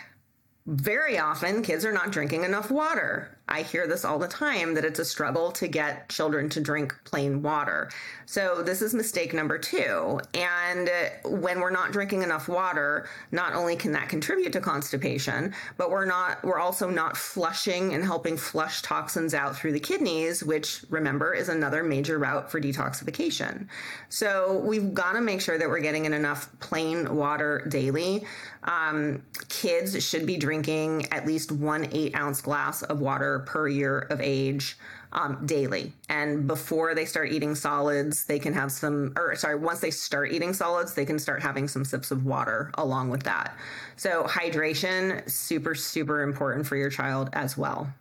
very 0.67 1.19
often 1.19 1.63
kids 1.63 1.85
are 1.85 1.93
not 1.93 2.13
drinking 2.13 2.45
enough 2.45 2.71
water. 2.71 3.37
I 3.53 3.61
hear 3.61 3.87
this 3.87 4.03
all 4.07 4.19
the 4.19 4.29
time 4.29 4.73
that 4.75 4.85
it's 4.85 4.99
a 4.99 5.05
struggle 5.05 5.53
to 5.53 5.69
get 5.69 6.09
children 6.09 6.49
to 6.51 6.61
drink 6.61 6.99
plain 7.05 7.43
water. 7.43 7.91
So, 8.25 8.63
this 8.63 8.81
is 8.81 8.95
mistake 8.95 9.35
number 9.35 9.59
two. 9.59 10.21
And 10.33 10.91
when 11.27 11.61
we're 11.61 11.71
not 11.71 11.93
drinking 11.93 12.23
enough 12.23 12.49
water, 12.49 13.11
not 13.31 13.53
only 13.53 13.77
can 13.77 13.93
that 13.93 14.09
contribute 14.09 14.55
to 14.55 14.61
constipation, 14.63 15.53
but 15.77 15.91
we're 15.91 16.07
not, 16.07 16.43
we're 16.43 16.59
also 16.59 16.89
not 16.89 17.15
flushing 17.15 17.93
and 17.93 18.03
helping 18.03 18.39
flush 18.39 18.81
toxins 18.81 19.35
out 19.35 19.55
through 19.55 19.73
the 19.73 19.81
kidneys, 19.81 20.43
which 20.43 20.87
remember 20.89 21.35
is 21.35 21.51
another 21.51 21.83
major 21.83 22.19
route 22.19 22.51
for 22.51 22.59
detoxification. 22.59 23.69
So, 24.09 24.63
we've 24.65 24.95
got 24.95 25.13
to 25.13 25.21
make 25.21 25.43
sure 25.43 25.59
that 25.59 25.69
we're 25.69 25.81
getting 25.81 26.07
in 26.07 26.15
enough 26.15 26.49
plain 26.61 27.15
water 27.15 27.67
daily. 27.69 28.25
Um, 28.65 29.23
kids 29.49 30.03
should 30.03 30.25
be 30.25 30.37
drinking 30.37 31.13
at 31.13 31.27
least 31.27 31.53
one 31.53 31.89
eight 31.93 32.17
ounce 32.17 32.41
glass 32.41 32.83
of 32.83 33.01
water 33.01 33.42
per 33.43 33.69
year 33.69 34.01
of 34.11 34.21
age 34.21 34.77
um, 35.13 35.45
daily. 35.45 35.93
And 36.09 36.47
before 36.47 36.95
they 36.95 37.05
start 37.05 37.33
eating 37.33 37.55
solids, 37.55 38.25
they 38.25 38.39
can 38.39 38.53
have 38.55 38.73
some, 38.73 39.13
or 39.17 39.37
sorry, 39.37 39.57
once 39.57 39.81
they 39.81 39.91
start 39.91 40.33
eating 40.33 40.53
solids, 40.53 40.95
they 40.95 41.05
can 41.05 41.19
start 41.19 41.43
having 41.43 41.69
some 41.69 41.85
sips 41.85 42.11
of 42.11 42.25
water 42.25 42.71
along 42.75 43.11
with 43.11 43.23
that. 43.25 43.57
So, 43.97 44.25
hydration, 44.25 45.29
super, 45.31 45.75
super 45.75 46.23
important 46.23 46.67
for 46.67 46.77
your 46.77 46.91
child 46.91 47.31
as 47.35 47.57
well. 47.57 47.93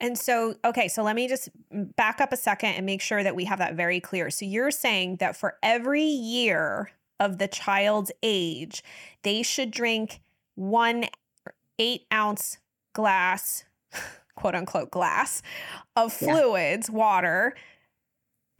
And 0.00 0.18
so, 0.18 0.56
okay, 0.64 0.88
so 0.88 1.02
let 1.02 1.14
me 1.14 1.28
just 1.28 1.48
back 1.70 2.20
up 2.20 2.32
a 2.32 2.36
second 2.36 2.70
and 2.70 2.84
make 2.84 3.00
sure 3.00 3.22
that 3.22 3.36
we 3.36 3.44
have 3.44 3.60
that 3.60 3.74
very 3.74 4.00
clear. 4.00 4.30
So, 4.30 4.44
you're 4.44 4.72
saying 4.72 5.16
that 5.16 5.36
for 5.36 5.58
every 5.62 6.02
year 6.02 6.90
of 7.20 7.38
the 7.38 7.48
child's 7.48 8.10
age, 8.22 8.82
they 9.22 9.42
should 9.42 9.70
drink 9.70 10.20
one 10.56 11.06
eight 11.78 12.06
ounce 12.12 12.58
glass, 12.92 13.64
quote 14.36 14.54
unquote, 14.54 14.90
glass 14.90 15.42
of 15.96 16.12
fluids, 16.12 16.88
yeah. 16.88 16.94
water 16.94 17.54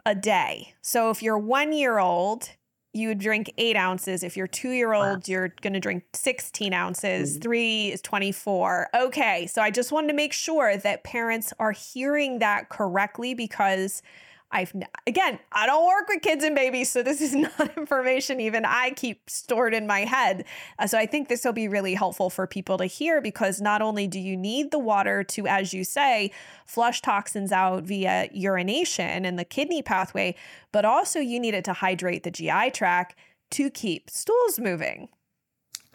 a 0.05 0.15
day. 0.15 0.75
So 0.83 1.11
if 1.11 1.23
you're 1.23 1.39
one 1.39 1.73
year 1.73 1.99
old, 1.99 2.51
you 2.97 3.09
would 3.09 3.19
drink 3.19 3.53
eight 3.59 3.77
ounces. 3.77 4.23
If 4.23 4.37
you're 4.37 4.47
two 4.47 4.71
year 4.71 4.95
old, 4.95 5.07
wow. 5.07 5.23
you're 5.27 5.49
going 5.61 5.75
to 5.75 5.81
drink 5.81 6.05
16 6.15 6.73
ounces. 6.73 7.33
Mm-hmm. 7.33 7.41
Three 7.43 7.93
is 7.93 8.01
24. 8.01 8.89
Okay. 8.95 9.47
So 9.47 9.61
I 9.61 9.71
just 9.71 9.93
wanted 9.93 10.09
to 10.09 10.15
make 10.15 10.33
sure 10.33 10.77
that 10.79 11.05
parents 11.05 11.53
are 11.59 11.73
hearing 11.73 12.39
that 12.39 12.71
correctly 12.71 13.35
because 13.35 14.03
I've 14.53 14.73
again, 15.07 15.39
I 15.53 15.67
don't 15.67 15.87
work 15.87 16.09
with 16.09 16.23
kids 16.23 16.45
and 16.45 16.55
babies, 16.55 16.91
so 16.91 17.03
this 17.03 17.21
is 17.21 17.35
not 17.35 17.77
information 17.77 18.41
even 18.41 18.65
I 18.65 18.91
keep 18.91 19.29
stored 19.29 19.75
in 19.75 19.87
my 19.87 20.01
head. 20.01 20.45
Uh, 20.79 20.87
so 20.87 20.99
I 20.99 21.07
think 21.07 21.29
this 21.29 21.45
will 21.45 21.53
be 21.53 21.69
really 21.69 21.95
helpful 21.95 22.31
for 22.31 22.47
people 22.47 22.79
to 22.79 22.87
hear 22.87 23.21
because 23.21 23.61
not 23.61 23.83
only 23.83 24.07
do 24.07 24.21
you 24.21 24.37
need 24.37 24.71
the 24.71 24.79
water 24.79 25.25
to, 25.25 25.47
as 25.47 25.75
you 25.75 25.85
say, 25.85 26.31
flush 26.65 27.03
toxins 27.03 27.53
out 27.53 27.83
via 27.85 28.29
urination 28.33 29.25
and 29.25 29.39
the 29.39 29.45
kidney 29.45 29.83
pathway, 29.83 30.35
but 30.73 30.85
also 30.85 31.19
you 31.19 31.41
need 31.41 31.55
it 31.55 31.65
to 31.65 31.73
hydrate 31.73 32.23
the 32.23 32.31
GI 32.31 32.71
tract 32.71 33.17
to 33.51 33.71
keep 33.71 34.11
stools 34.11 34.59
moving. 34.59 35.09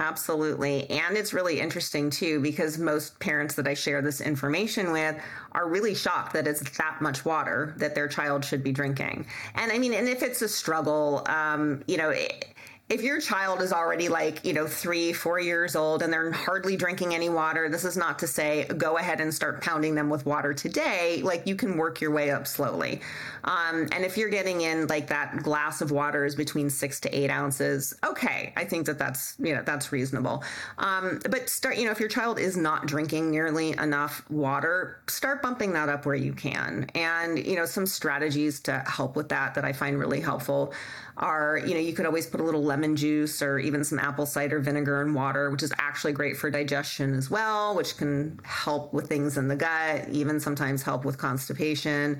Absolutely. 0.01 0.89
And 0.89 1.15
it's 1.15 1.31
really 1.31 1.59
interesting 1.59 2.09
too, 2.09 2.39
because 2.39 2.79
most 2.79 3.19
parents 3.19 3.53
that 3.53 3.67
I 3.67 3.75
share 3.75 4.01
this 4.01 4.19
information 4.19 4.91
with 4.91 5.15
are 5.51 5.69
really 5.69 5.93
shocked 5.93 6.33
that 6.33 6.47
it's 6.47 6.61
that 6.77 7.01
much 7.01 7.23
water 7.23 7.75
that 7.77 7.93
their 7.93 8.07
child 8.07 8.43
should 8.43 8.63
be 8.63 8.71
drinking. 8.71 9.27
And 9.53 9.71
I 9.71 9.77
mean, 9.77 9.93
and 9.93 10.09
if 10.09 10.23
it's 10.23 10.41
a 10.41 10.49
struggle, 10.49 11.23
um, 11.27 11.83
you 11.85 11.97
know, 11.97 12.09
it, 12.09 12.47
if 12.91 13.01
your 13.01 13.21
child 13.21 13.61
is 13.61 13.71
already 13.71 14.09
like, 14.09 14.43
you 14.43 14.51
know, 14.51 14.67
three, 14.67 15.13
four 15.13 15.39
years 15.39 15.77
old 15.77 16.01
and 16.01 16.11
they're 16.11 16.29
hardly 16.29 16.75
drinking 16.75 17.15
any 17.15 17.29
water, 17.29 17.69
this 17.69 17.85
is 17.85 17.95
not 17.95 18.19
to 18.19 18.27
say 18.27 18.65
go 18.65 18.97
ahead 18.97 19.21
and 19.21 19.33
start 19.33 19.61
pounding 19.61 19.95
them 19.95 20.09
with 20.09 20.25
water 20.25 20.53
today. 20.53 21.21
Like 21.23 21.47
you 21.47 21.55
can 21.55 21.77
work 21.77 22.01
your 22.01 22.11
way 22.11 22.31
up 22.31 22.45
slowly. 22.45 22.99
Um, 23.45 23.87
and 23.93 24.03
if 24.03 24.17
you're 24.17 24.29
getting 24.29 24.59
in 24.59 24.87
like 24.87 25.07
that 25.07 25.41
glass 25.41 25.79
of 25.79 25.91
water 25.91 26.25
is 26.25 26.35
between 26.35 26.69
six 26.69 26.99
to 26.99 27.17
eight 27.17 27.29
ounces, 27.29 27.95
okay, 28.05 28.51
I 28.57 28.65
think 28.65 28.85
that 28.87 28.99
that's, 28.99 29.37
you 29.39 29.55
know, 29.55 29.63
that's 29.63 29.93
reasonable. 29.93 30.43
Um, 30.77 31.21
but 31.29 31.49
start, 31.49 31.77
you 31.77 31.85
know, 31.85 31.91
if 31.91 31.99
your 32.01 32.09
child 32.09 32.39
is 32.39 32.57
not 32.57 32.87
drinking 32.87 33.31
nearly 33.31 33.71
enough 33.71 34.29
water, 34.29 34.99
start 35.07 35.41
bumping 35.41 35.71
that 35.73 35.87
up 35.87 36.05
where 36.05 36.15
you 36.15 36.33
can. 36.33 36.87
And, 36.93 37.39
you 37.39 37.55
know, 37.55 37.65
some 37.65 37.85
strategies 37.85 38.59
to 38.61 38.79
help 38.79 39.15
with 39.15 39.29
that 39.29 39.55
that 39.55 39.63
I 39.63 39.71
find 39.71 39.97
really 39.97 40.19
helpful 40.19 40.73
are, 41.21 41.57
you 41.57 41.73
know, 41.73 41.79
you 41.79 41.93
could 41.93 42.05
always 42.05 42.25
put 42.25 42.39
a 42.39 42.43
little 42.43 42.63
lemon 42.63 42.95
juice 42.95 43.41
or 43.41 43.59
even 43.59 43.83
some 43.83 43.99
apple 43.99 44.25
cider 44.25 44.59
vinegar 44.59 45.01
and 45.01 45.13
water, 45.13 45.49
which 45.51 45.63
is 45.63 45.71
actually 45.77 46.13
great 46.13 46.35
for 46.35 46.49
digestion 46.49 47.13
as 47.13 47.29
well, 47.29 47.75
which 47.75 47.95
can 47.97 48.39
help 48.43 48.93
with 48.93 49.07
things 49.07 49.37
in 49.37 49.47
the 49.47 49.55
gut, 49.55 50.09
even 50.09 50.39
sometimes 50.39 50.81
help 50.81 51.05
with 51.05 51.17
constipation. 51.17 52.19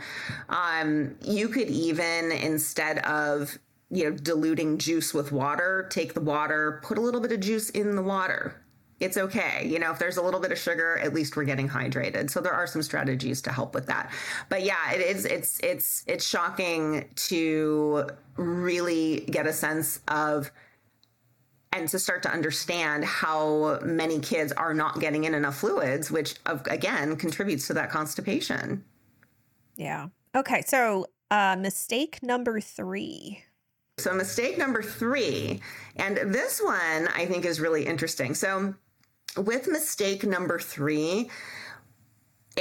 Um, 0.50 1.16
you 1.22 1.50
could 1.50 1.68
even, 1.68 2.32
instead 2.32 3.00
of 3.00 3.58
you 3.90 4.10
know, 4.10 4.16
diluting 4.16 4.78
juice 4.78 5.14
with 5.14 5.32
water, 5.32 5.88
take 5.90 6.14
the 6.14 6.22
water, 6.22 6.80
put 6.82 6.98
a 6.98 7.02
little 7.02 7.20
bit 7.20 7.32
of 7.32 7.42
juice 7.42 7.70
in 7.72 7.96
the 7.96 8.02
water 8.02 8.61
it's 9.02 9.18
okay. 9.18 9.68
You 9.68 9.80
know, 9.80 9.92
if 9.92 10.00
there's 10.00 10.18
a 10.18 10.22
little 10.22 10.40
bit 10.40 10.52
of 10.52 10.60
sugar, 10.60 11.00
at 11.00 11.14
least 11.14 11.36
we're 11.36 11.44
getting 11.44 11.68
hydrated. 11.68 12.30
So 12.30 12.40
there 12.40 12.54
are 12.54 12.68
some 12.68 12.84
strategies 12.84 13.42
to 13.42 13.52
help 13.52 13.74
with 13.74 13.88
that. 13.88 14.12
But 14.48 14.64
yeah, 14.64 14.92
it 14.94 15.02
is 15.02 15.26
it's 15.26 15.60
it's 15.62 16.04
it's 16.08 16.26
shocking 16.26 17.10
to 17.28 18.08
really 18.38 19.22
get 19.22 19.48
a 19.48 19.54
sense 19.54 20.00
of 20.08 20.52
and 21.74 21.88
to 21.90 21.98
start 21.98 22.22
to 22.24 22.30
understand 22.32 23.04
how 23.04 23.80
many 23.82 24.20
kids 24.20 24.52
are 24.52 24.74
not 24.74 25.00
getting 25.00 25.24
in 25.24 25.34
enough 25.34 25.58
fluids, 25.58 26.12
which 26.12 26.36
again 26.46 27.16
contributes 27.16 27.68
to 27.68 27.74
that 27.74 27.90
constipation. 27.90 28.84
Yeah. 29.78 30.10
Okay. 30.36 30.62
So, 30.68 31.08
uh, 31.32 31.56
mistake 31.58 32.22
number 32.22 32.62
three. 32.62 33.44
So, 33.98 34.14
mistake 34.14 34.58
number 34.58 34.84
three, 34.84 35.62
and 35.96 36.18
this 36.18 36.62
one 36.62 37.08
I 37.16 37.26
think 37.26 37.46
is 37.46 37.60
really 37.60 37.86
interesting. 37.86 38.36
So, 38.36 38.76
with 39.38 39.68
mistake 39.68 40.24
number 40.24 40.60
three, 40.60 41.30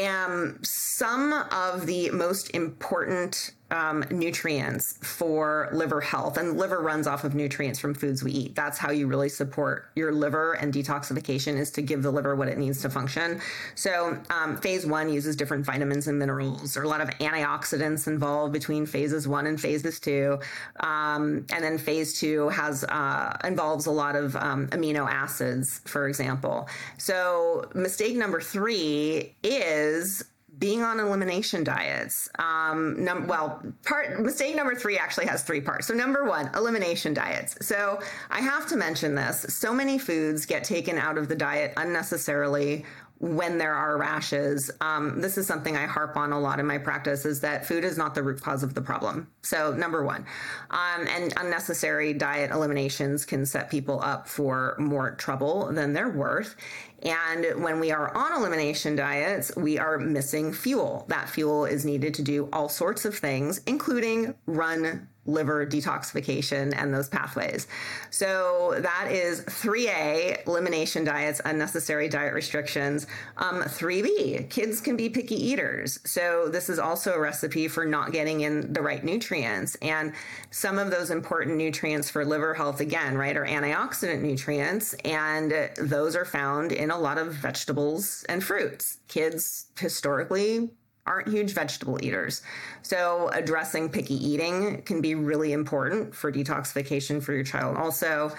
um, 0.03 0.59
some 0.63 1.33
of 1.51 1.87
the 1.87 2.11
most 2.11 2.51
important 2.55 3.53
um, 3.71 4.05
nutrients 4.11 4.99
for 5.03 5.69
liver 5.73 6.01
health, 6.01 6.37
and 6.37 6.57
liver 6.57 6.81
runs 6.81 7.07
off 7.07 7.25
of 7.25 7.35
nutrients 7.35 7.79
from 7.79 7.95
foods 7.95 8.23
we 8.23 8.33
eat. 8.33 8.55
That's 8.55 8.79
how 8.79 8.91
you 8.91 9.07
really 9.07 9.29
support 9.29 9.91
your 9.95 10.13
liver 10.13 10.55
and 10.55 10.73
detoxification 10.73 11.57
is 11.57 11.71
to 11.73 11.83
give 11.83 12.03
the 12.03 12.11
liver 12.11 12.35
what 12.35 12.49
it 12.49 12.59
needs 12.59 12.83
to 12.83 12.91
function. 12.91 13.41
So, 13.75 14.19
um, 14.31 14.57
phase 14.57 14.87
one 14.87 15.09
uses 15.09 15.37
different 15.37 15.65
vitamins 15.65 16.09
and 16.09 16.19
minerals. 16.19 16.75
There 16.75 16.83
are 16.83 16.87
a 16.87 16.89
lot 16.89 17.01
of 17.01 17.11
antioxidants 17.19 18.07
involved 18.07 18.53
between 18.53 18.87
phases 18.87 19.29
one 19.29 19.47
and 19.47 19.61
phases 19.61 20.01
two, 20.01 20.39
um, 20.81 21.47
and 21.53 21.65
then 21.65 21.79
phase 21.79 22.19
two 22.19 22.49
has 22.51 22.85
uh, 22.85 23.37
involves 23.45 23.87
a 23.87 23.91
lot 23.91 24.17
of 24.17 24.37
um, 24.37 24.69
amino 24.69 25.09
acids, 25.09 25.81
for 25.85 26.09
example. 26.09 26.69
So, 26.99 27.69
mistake 27.75 28.17
number 28.17 28.41
three 28.41 29.35
is 29.43 30.25
being 30.61 30.83
on 30.83 31.01
elimination 31.01 31.65
diets. 31.65 32.29
Um, 32.39 33.03
num- 33.03 33.27
well, 33.27 33.63
part 33.85 34.21
mistake 34.21 34.55
number 34.55 34.75
three 34.75 34.99
actually 34.99 35.27
has 35.27 35.43
three 35.43 35.61
parts. 35.61 35.87
So 35.87 35.95
number 35.95 36.25
one, 36.25 36.51
elimination 36.55 37.15
diets. 37.15 37.67
So 37.67 37.99
I 38.31 38.41
have 38.41 38.69
to 38.69 38.77
mention 38.77 39.15
this. 39.15 39.47
So 39.49 39.75
many 39.75 39.99
foods 39.99 40.47
get 40.47 40.63
taken 40.63 40.99
out 40.99 41.19
of 41.19 41.29
the 41.29 41.35
diet 41.35 41.73
unnecessarily 41.77 42.85
when 43.21 43.59
there 43.59 43.75
are 43.75 43.99
rashes. 43.99 44.71
Um, 44.81 45.21
this 45.21 45.37
is 45.37 45.47
something 45.47 45.77
I 45.77 45.85
harp 45.85 46.17
on 46.17 46.33
a 46.33 46.41
lot 46.41 46.59
in 46.59 46.67
my 46.67 46.79
practice 46.79 47.27
is 47.27 47.41
that 47.41 47.67
food 47.67 47.85
is 47.85 47.99
not 47.99 48.15
the 48.15 48.23
root 48.23 48.41
cause 48.41 48.63
of 48.63 48.73
the 48.73 48.81
problem. 48.81 49.29
So, 49.43 49.75
number 49.75 50.03
one, 50.03 50.25
um, 50.71 51.07
and 51.07 51.33
unnecessary 51.37 52.15
diet 52.15 52.51
eliminations 52.51 53.27
can 53.27 53.45
set 53.45 53.71
people 53.71 54.01
up 54.03 54.27
for 54.27 54.75
more 54.79 55.11
trouble 55.17 55.71
than 55.71 55.93
they're 55.93 56.09
worth. 56.09 56.57
And 57.03 57.63
when 57.63 57.81
we 57.81 57.91
are 57.91 58.15
on 58.17 58.33
elimination 58.35 58.97
diets, 58.97 59.55
we 59.57 59.79
are 59.79 59.99
missing 59.99 60.53
fuel. 60.53 61.05
That 61.09 61.29
fuel 61.29 61.65
is 61.65 61.85
needed 61.85 62.15
to 62.15 62.23
do 62.23 62.49
all 62.53 62.69
sorts 62.69 63.05
of 63.05 63.17
things, 63.17 63.61
including 63.67 64.35
run 64.47 65.09
liver 65.27 65.67
detoxification 65.67 66.75
and 66.77 66.93
those 66.93 67.09
pathways. 67.09 67.67
So 68.11 68.75
that 68.79 69.09
is 69.11 69.43
3A, 69.43 70.47
elimination 70.47 71.05
diets, 71.05 71.41
unnecessary 71.45 72.09
diet 72.09 72.35
restrictions. 72.35 73.07
Um, 73.37 73.63
3B, 73.63 74.49
kids 74.49 74.81
can 74.81 74.97
be 74.97 75.09
picky 75.09 75.37
eaters. 75.37 76.01
So 76.05 76.49
this 76.49 76.69
is 76.69 76.79
also 76.79 77.13
a 77.13 77.21
recipe 77.21 77.69
for 77.69 77.85
not 77.85 78.13
getting 78.13 78.41
in 78.41 78.73
the 78.73 78.81
right 78.81 79.05
nutrients. 79.05 79.75
And 79.77 80.15
some 80.51 80.79
of 80.79 80.91
those 80.91 81.11
important 81.11 81.57
nutrients 81.57 82.09
for 82.11 82.25
liver 82.25 82.55
health, 82.55 82.81
again, 82.81 83.17
right, 83.17 83.37
are 83.37 83.47
antioxidant 83.47 84.23
nutrients. 84.23 84.95
And 85.05 85.71
those 85.77 86.17
are 86.17 86.25
found 86.25 86.73
a 86.91 86.99
lot 86.99 87.19
of 87.19 87.35
vegetables 87.35 88.25
and 88.29 88.43
fruits. 88.43 88.99
Kids 89.09 89.67
historically 89.79 90.71
aren't 91.07 91.29
huge 91.29 91.53
vegetable 91.53 91.99
eaters. 92.05 92.43
So, 92.83 93.31
addressing 93.33 93.89
picky 93.89 94.15
eating 94.15 94.83
can 94.83 95.01
be 95.01 95.15
really 95.15 95.53
important 95.53 96.15
for 96.15 96.31
detoxification 96.31 97.23
for 97.23 97.33
your 97.33 97.45
child, 97.45 97.77
also. 97.77 98.33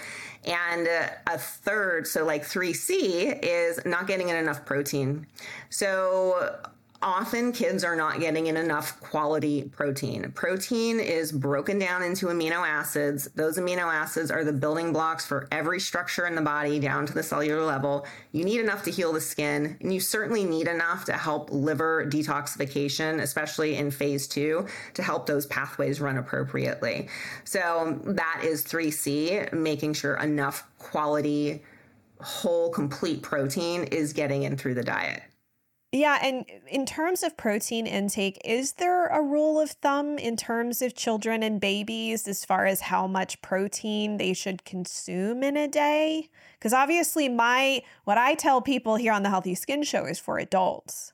And 0.46 0.88
a 0.88 1.38
third, 1.38 2.08
so 2.08 2.24
like 2.26 2.44
3C, 2.44 3.40
is 3.44 3.80
not 3.86 4.08
getting 4.08 4.30
in 4.30 4.36
enough 4.36 4.66
protein. 4.66 5.28
So, 5.70 6.60
often 7.02 7.52
kids 7.52 7.84
are 7.84 7.96
not 7.96 8.20
getting 8.20 8.48
in 8.48 8.58
enough 8.58 9.00
quality 9.00 9.64
protein. 9.64 10.32
Protein 10.34 11.00
is 11.00 11.32
broken 11.32 11.80
down 11.80 12.04
into 12.04 12.28
amino 12.28 12.68
acids. 12.68 13.28
Those 13.36 13.58
amino 13.58 13.92
acids 13.92 14.30
are 14.30 14.44
the 14.44 14.54
building 14.54 14.94
blocks 14.94 15.26
for 15.26 15.48
every 15.52 15.80
structure 15.80 16.28
in 16.28 16.36
the 16.36 16.42
body 16.42 16.80
down 16.80 17.06
to 17.08 17.14
the 17.14 17.24
cellular 17.24 17.64
level. 17.64 18.06
You 18.32 18.46
need 18.46 18.60
enough 18.60 18.84
to 18.84 18.92
heal 18.92 19.14
the 19.14 19.22
skin, 19.22 19.78
and 19.82 19.94
you 19.94 20.00
certainly 20.00 20.44
need 20.44 20.68
enough 20.68 21.06
to 21.06 21.14
help 21.14 21.52
liver 21.52 22.06
detoxification, 22.08 23.22
especially 23.22 23.76
in 23.78 23.90
phase 23.90 24.28
two, 24.28 24.68
to 24.94 25.04
help 25.04 25.26
those 25.26 25.46
pathways 25.48 26.00
run 26.00 26.18
appropriately. 26.18 27.10
So 27.44 28.00
that 28.06 28.42
is 28.44 28.64
3C, 28.64 29.54
making 29.54 29.94
sure 29.94 30.18
enough 30.18 30.68
quality, 30.78 31.64
whole, 32.20 32.70
complete 32.70 33.24
protein 33.24 33.86
is 33.86 34.14
getting 34.14 34.44
in 34.44 34.56
through 34.56 34.76
the 34.76 34.84
diet. 34.84 35.24
Yeah, 35.94 36.20
and 36.22 36.46
in 36.68 36.86
terms 36.86 37.22
of 37.22 37.36
protein 37.36 37.86
intake, 37.86 38.40
is 38.46 38.74
there 38.74 39.08
a 39.08 39.22
rule 39.22 39.60
of 39.60 39.72
thumb 39.72 40.18
in 40.18 40.38
terms 40.38 40.82
of 40.82 40.96
children 40.96 41.44
and 41.44 41.60
babies 41.60 42.30
as 42.30 42.46
far 42.46 42.66
as 42.66 42.80
how 42.80 43.08
much 43.08 43.42
protein 43.42 44.16
they 44.16 44.32
should 44.32 44.64
consume 44.64 45.44
in 45.44 45.58
a 45.58 45.68
day? 45.68 46.30
Because 46.58 46.72
obviously, 46.72 47.28
my 47.28 47.82
what 48.06 48.18
I 48.18 48.36
tell 48.36 48.62
people 48.62 48.96
here 48.96 49.12
on 49.12 49.24
the 49.24 49.30
Healthy 49.30 49.56
Skin 49.56 49.84
Show 49.84 50.06
is 50.06 50.18
for 50.18 50.38
adults. 50.38 51.12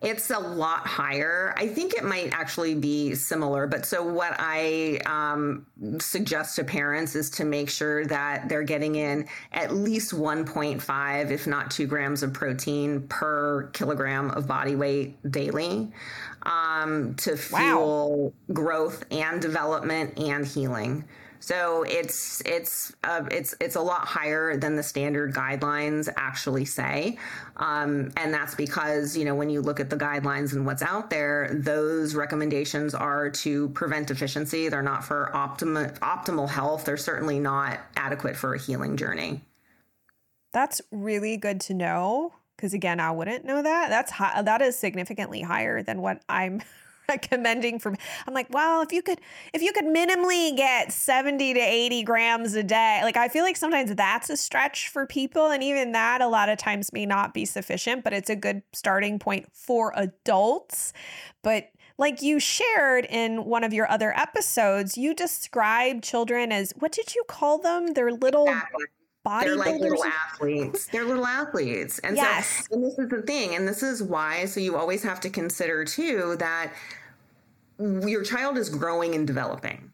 It's 0.00 0.30
a 0.30 0.38
lot 0.38 0.86
higher. 0.86 1.54
I 1.56 1.66
think 1.66 1.94
it 1.94 2.04
might 2.04 2.32
actually 2.32 2.74
be 2.74 3.14
similar. 3.14 3.66
But 3.66 3.84
so, 3.84 4.04
what 4.04 4.34
I 4.38 5.00
um, 5.06 5.66
suggest 5.98 6.56
to 6.56 6.64
parents 6.64 7.14
is 7.16 7.30
to 7.30 7.44
make 7.44 7.68
sure 7.68 8.06
that 8.06 8.48
they're 8.48 8.62
getting 8.62 8.94
in 8.94 9.26
at 9.52 9.74
least 9.74 10.12
1.5, 10.12 11.30
if 11.30 11.46
not 11.46 11.70
two 11.70 11.86
grams 11.86 12.22
of 12.22 12.32
protein 12.32 13.08
per 13.08 13.70
kilogram 13.72 14.30
of 14.30 14.46
body 14.46 14.76
weight 14.76 15.16
daily 15.30 15.90
um, 16.42 17.14
to 17.16 17.36
fuel 17.36 18.32
wow. 18.48 18.54
growth 18.54 19.04
and 19.10 19.42
development 19.42 20.18
and 20.18 20.46
healing. 20.46 21.04
So 21.40 21.84
it's 21.84 22.42
it's 22.44 22.94
uh, 23.04 23.24
it's 23.30 23.54
it's 23.60 23.76
a 23.76 23.80
lot 23.80 24.06
higher 24.06 24.56
than 24.56 24.76
the 24.76 24.82
standard 24.82 25.34
guidelines 25.34 26.08
actually 26.16 26.64
say, 26.64 27.18
um, 27.56 28.10
and 28.16 28.34
that's 28.34 28.54
because 28.54 29.16
you 29.16 29.24
know 29.24 29.34
when 29.34 29.48
you 29.48 29.60
look 29.60 29.80
at 29.80 29.88
the 29.88 29.96
guidelines 29.96 30.52
and 30.52 30.66
what's 30.66 30.82
out 30.82 31.10
there, 31.10 31.50
those 31.52 32.14
recommendations 32.14 32.94
are 32.94 33.30
to 33.30 33.68
prevent 33.70 34.08
deficiency. 34.08 34.68
They're 34.68 34.82
not 34.82 35.04
for 35.04 35.30
optimal 35.34 35.96
optimal 36.00 36.48
health. 36.48 36.84
They're 36.84 36.96
certainly 36.96 37.38
not 37.38 37.78
adequate 37.96 38.36
for 38.36 38.54
a 38.54 38.58
healing 38.58 38.96
journey. 38.96 39.42
That's 40.52 40.80
really 40.90 41.36
good 41.36 41.60
to 41.62 41.74
know 41.74 42.32
because 42.56 42.74
again, 42.74 42.98
I 42.98 43.12
wouldn't 43.12 43.44
know 43.44 43.62
that. 43.62 43.88
That's 43.88 44.10
high, 44.10 44.42
that 44.42 44.60
is 44.60 44.76
significantly 44.76 45.42
higher 45.42 45.82
than 45.82 46.02
what 46.02 46.22
I'm 46.28 46.60
recommending 47.12 47.78
for 47.78 47.94
I'm 48.26 48.34
like, 48.34 48.48
well, 48.50 48.82
if 48.82 48.92
you 48.92 49.02
could 49.02 49.20
if 49.54 49.62
you 49.62 49.72
could 49.72 49.86
minimally 49.86 50.56
get 50.56 50.92
70 50.92 51.54
to 51.54 51.60
80 51.60 52.02
grams 52.02 52.54
a 52.54 52.62
day, 52.62 53.00
like 53.02 53.16
I 53.16 53.28
feel 53.28 53.44
like 53.44 53.56
sometimes 53.56 53.94
that's 53.94 54.30
a 54.30 54.36
stretch 54.36 54.88
for 54.88 55.06
people 55.06 55.50
and 55.50 55.62
even 55.62 55.92
that 55.92 56.20
a 56.20 56.28
lot 56.28 56.48
of 56.48 56.58
times 56.58 56.92
may 56.92 57.06
not 57.06 57.34
be 57.34 57.44
sufficient, 57.44 58.04
but 58.04 58.12
it's 58.12 58.30
a 58.30 58.36
good 58.36 58.62
starting 58.72 59.18
point 59.18 59.46
for 59.52 59.92
adults. 59.96 60.92
But 61.42 61.70
like 61.96 62.22
you 62.22 62.38
shared 62.38 63.06
in 63.06 63.44
one 63.44 63.64
of 63.64 63.72
your 63.72 63.90
other 63.90 64.16
episodes, 64.16 64.96
you 64.96 65.14
describe 65.14 66.02
children 66.02 66.52
as 66.52 66.72
what 66.78 66.92
did 66.92 67.14
you 67.14 67.24
call 67.26 67.58
them? 67.58 67.94
They're 67.94 68.12
little 68.12 68.46
exactly. 68.46 68.84
They're 69.24 69.56
like 69.56 69.80
little 69.80 70.04
athletes. 70.04 70.86
They're 70.86 71.04
little 71.04 71.26
athletes. 71.26 71.98
And 71.98 72.16
yes. 72.16 72.66
so 72.68 72.76
and 72.76 72.84
this 72.84 72.98
is 72.98 73.08
the 73.08 73.22
thing. 73.22 73.54
And 73.54 73.68
this 73.68 73.82
is 73.82 74.02
why, 74.02 74.46
so 74.46 74.60
you 74.60 74.76
always 74.76 75.02
have 75.02 75.20
to 75.20 75.30
consider 75.30 75.84
too 75.84 76.36
that 76.38 76.72
your 77.78 78.22
child 78.22 78.58
is 78.58 78.68
growing 78.68 79.14
and 79.14 79.26
developing 79.26 79.90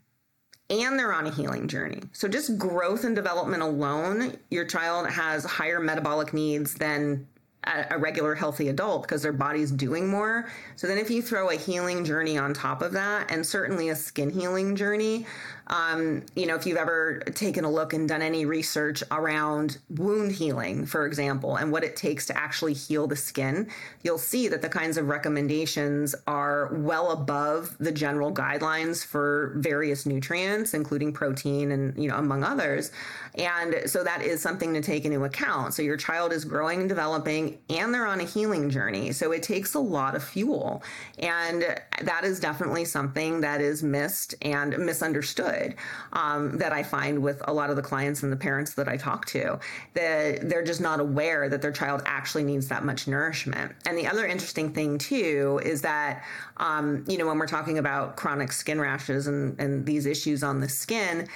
and 0.71 0.99
they're 0.99 1.13
on 1.13 1.27
a 1.27 1.31
healing 1.31 1.69
journey. 1.69 2.01
So 2.13 2.27
just 2.27 2.57
growth 2.59 3.05
and 3.05 3.15
development 3.15 3.63
alone, 3.63 4.37
your 4.51 4.65
child 4.65 5.09
has 5.09 5.45
higher 5.45 5.79
metabolic 5.79 6.33
needs 6.33 6.75
than 6.75 7.27
a, 7.65 7.99
regular 7.99 8.35
healthy 8.35 8.69
adult 8.69 9.03
because 9.03 9.23
their 9.23 9.33
body's 9.33 9.71
doing 9.71 10.09
more. 10.09 10.49
So 10.77 10.87
then 10.87 10.99
if 10.99 11.11
you 11.11 11.23
throw 11.23 11.51
a 11.51 11.57
healing 11.57 12.05
journey 12.05 12.39
on 12.39 12.55
top 12.55 12.83
of 12.83 12.93
that 12.93 13.31
and 13.31 13.45
certainly 13.45 13.91
a 13.91 13.97
skin 13.97 14.31
healing 14.31 14.77
journey, 14.77 15.27
um, 15.69 16.23
you 16.35 16.47
know, 16.47 16.55
if 16.55 16.67
you've 16.67 16.77
ever 16.77 17.21
taken 17.35 17.65
a 17.65 17.71
look 17.71 17.93
and 17.93 18.09
done 18.09 18.23
any 18.23 18.45
research 18.45 19.03
around 19.11 19.79
wound 19.89 20.33
healing, 20.33 20.85
for 20.85 21.07
example, 21.07 21.57
and 21.57 21.73
what 21.73 21.85
it 21.85 21.97
takes 21.97 22.27
to 22.27 22.37
actually 22.37 22.75
heal 22.75 23.07
the 23.07 23.17
skin, 23.17 23.69
you'll 24.03 24.19
see 24.19 24.49
that 24.49 24.61
the 24.61 24.69
kinds 24.69 24.97
of 24.99 25.09
recommendations 25.09 26.15
are 26.27 26.69
well 26.73 27.13
above 27.13 27.77
the 27.79 27.93
general 27.93 28.33
guidelines 28.33 29.05
for 29.05 29.55
various 29.57 30.05
nutrients, 30.05 30.75
including 30.75 31.13
protein 31.13 31.73
and, 31.73 31.97
you 32.01 32.09
know, 32.09 32.17
among 32.17 32.45
others. 32.45 32.93
And 33.35 33.83
so 33.87 34.05
that 34.05 34.23
is 34.23 34.41
something 34.41 34.73
to 34.75 34.81
take 34.81 35.05
into 35.05 35.25
account. 35.25 35.75
So 35.75 35.83
your 35.83 35.97
child 35.97 36.33
is 36.33 36.45
growing 36.45 36.81
and 36.81 36.89
developing 36.89 37.59
and 37.69 37.93
they're 37.93 38.07
on 38.07 38.21
a 38.21 38.25
healing 38.25 38.71
journey. 38.71 39.13
So 39.13 39.33
it 39.33 39.43
takes 39.43 39.75
a 39.75 39.81
lot 39.81 40.15
of 40.15 40.23
fuel. 40.23 40.83
And 41.19 41.63
that 42.03 42.25
is 42.25 42.39
definitely 42.39 42.85
something 42.85 43.41
that 43.41 43.61
is 43.61 43.83
missed 43.83 44.35
and 44.43 44.79
misunderstood 44.79 45.75
um, 46.13 46.59
that 46.59 46.73
I 46.73 46.83
find 46.83 47.23
with 47.23 47.43
a 47.49 47.53
lot 47.53 47.71
of 47.71 47.77
the 47.77 47.83
clients 47.83 48.23
and 48.23 48.31
the 48.31 48.37
parents 48.37 48.75
that 48.75 48.89
I 48.89 48.97
talk 48.97 49.27
to. 49.27 49.59
That 49.95 50.49
they're 50.49 50.65
just 50.65 50.81
not 50.81 51.01
aware 51.01 51.49
that 51.49 51.61
their 51.61 51.73
child 51.73 52.03
actually 52.07 52.45
needs 52.45 52.69
that 52.69 52.85
much 52.85 53.09
nourishment. 53.09 53.73
And 53.87 53.99
the 53.99 54.07
other 54.07 54.27
interesting 54.27 54.73
thing 54.73 54.99
too 54.99 55.61
is 55.65 55.83
that 55.83 56.25
um, 56.59 57.05
you 57.09 57.19
know 57.19 57.27
when 57.27 57.39
we're 57.39 57.47
talking 57.47 57.79
about 57.79 58.17
chronic 58.17 58.53
skin 58.53 58.81
rashes 58.81 59.27
and, 59.27 59.59
and 59.59 59.85
these 59.85 60.07
issues 60.07 60.45
on 60.45 60.61
the 60.61 60.69
skin, 60.69 61.29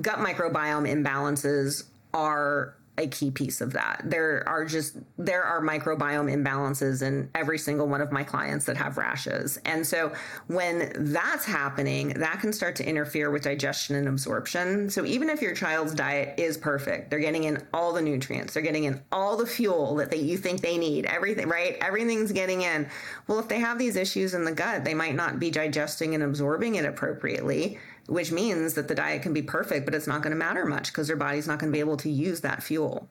gut 0.00 0.18
microbiome 0.18 0.90
imbalances 0.90 1.84
are 2.12 2.74
a 2.98 3.06
key 3.06 3.30
piece 3.30 3.60
of 3.60 3.72
that. 3.74 4.00
There 4.04 4.42
are 4.48 4.64
just 4.64 4.96
there 5.18 5.42
are 5.42 5.60
microbiome 5.60 6.32
imbalances 6.32 7.02
in 7.02 7.28
every 7.34 7.58
single 7.58 7.86
one 7.86 8.00
of 8.00 8.10
my 8.10 8.24
clients 8.24 8.64
that 8.66 8.76
have 8.76 8.96
rashes. 8.96 9.58
And 9.64 9.86
so 9.86 10.12
when 10.46 10.92
that's 10.96 11.44
happening, 11.44 12.10
that 12.10 12.40
can 12.40 12.52
start 12.52 12.76
to 12.76 12.88
interfere 12.88 13.30
with 13.30 13.42
digestion 13.42 13.96
and 13.96 14.08
absorption. 14.08 14.88
So 14.90 15.04
even 15.04 15.28
if 15.28 15.42
your 15.42 15.54
child's 15.54 15.94
diet 15.94 16.38
is 16.38 16.56
perfect, 16.56 17.10
they're 17.10 17.18
getting 17.18 17.44
in 17.44 17.62
all 17.74 17.92
the 17.92 18.02
nutrients, 18.02 18.54
they're 18.54 18.62
getting 18.62 18.84
in 18.84 19.02
all 19.12 19.36
the 19.36 19.46
fuel 19.46 19.96
that 19.96 20.10
they, 20.10 20.18
you 20.18 20.38
think 20.38 20.60
they 20.60 20.78
need, 20.78 21.04
everything, 21.06 21.48
right? 21.48 21.76
Everything's 21.80 22.32
getting 22.32 22.62
in. 22.62 22.88
Well, 23.26 23.38
if 23.38 23.48
they 23.48 23.60
have 23.60 23.78
these 23.78 23.96
issues 23.96 24.34
in 24.34 24.44
the 24.44 24.52
gut, 24.52 24.84
they 24.84 24.94
might 24.94 25.14
not 25.14 25.38
be 25.38 25.50
digesting 25.50 26.14
and 26.14 26.22
absorbing 26.22 26.76
it 26.76 26.84
appropriately 26.84 27.78
which 28.08 28.30
means 28.30 28.74
that 28.74 28.88
the 28.88 28.94
diet 28.94 29.22
can 29.22 29.32
be 29.32 29.42
perfect, 29.42 29.84
but 29.84 29.94
it's 29.94 30.06
not 30.06 30.22
going 30.22 30.30
to 30.32 30.36
matter 30.36 30.64
much 30.64 30.88
because 30.88 31.08
their 31.08 31.16
body's 31.16 31.46
not 31.46 31.58
going 31.58 31.72
to 31.72 31.76
be 31.76 31.80
able 31.80 31.96
to 31.98 32.10
use 32.10 32.40
that 32.40 32.62
fuel. 32.62 33.08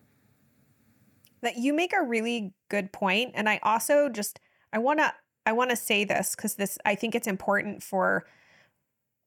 That 1.42 1.58
you 1.58 1.74
make 1.74 1.94
a 1.94 2.04
really 2.04 2.54
good 2.70 2.92
point, 2.92 3.32
and 3.36 3.50
I 3.50 3.60
also 3.62 4.10
just 4.10 4.40
I 4.74 4.80
want 4.80 5.00
to 5.00 5.14
I 5.46 5.52
want 5.52 5.70
to 5.70 5.76
say 5.76 6.04
this 6.04 6.36
because 6.36 6.56
this 6.56 6.78
I 6.86 6.96
think 6.96 7.14
it's 7.14 7.28
important 7.28 7.84
for 7.84 8.26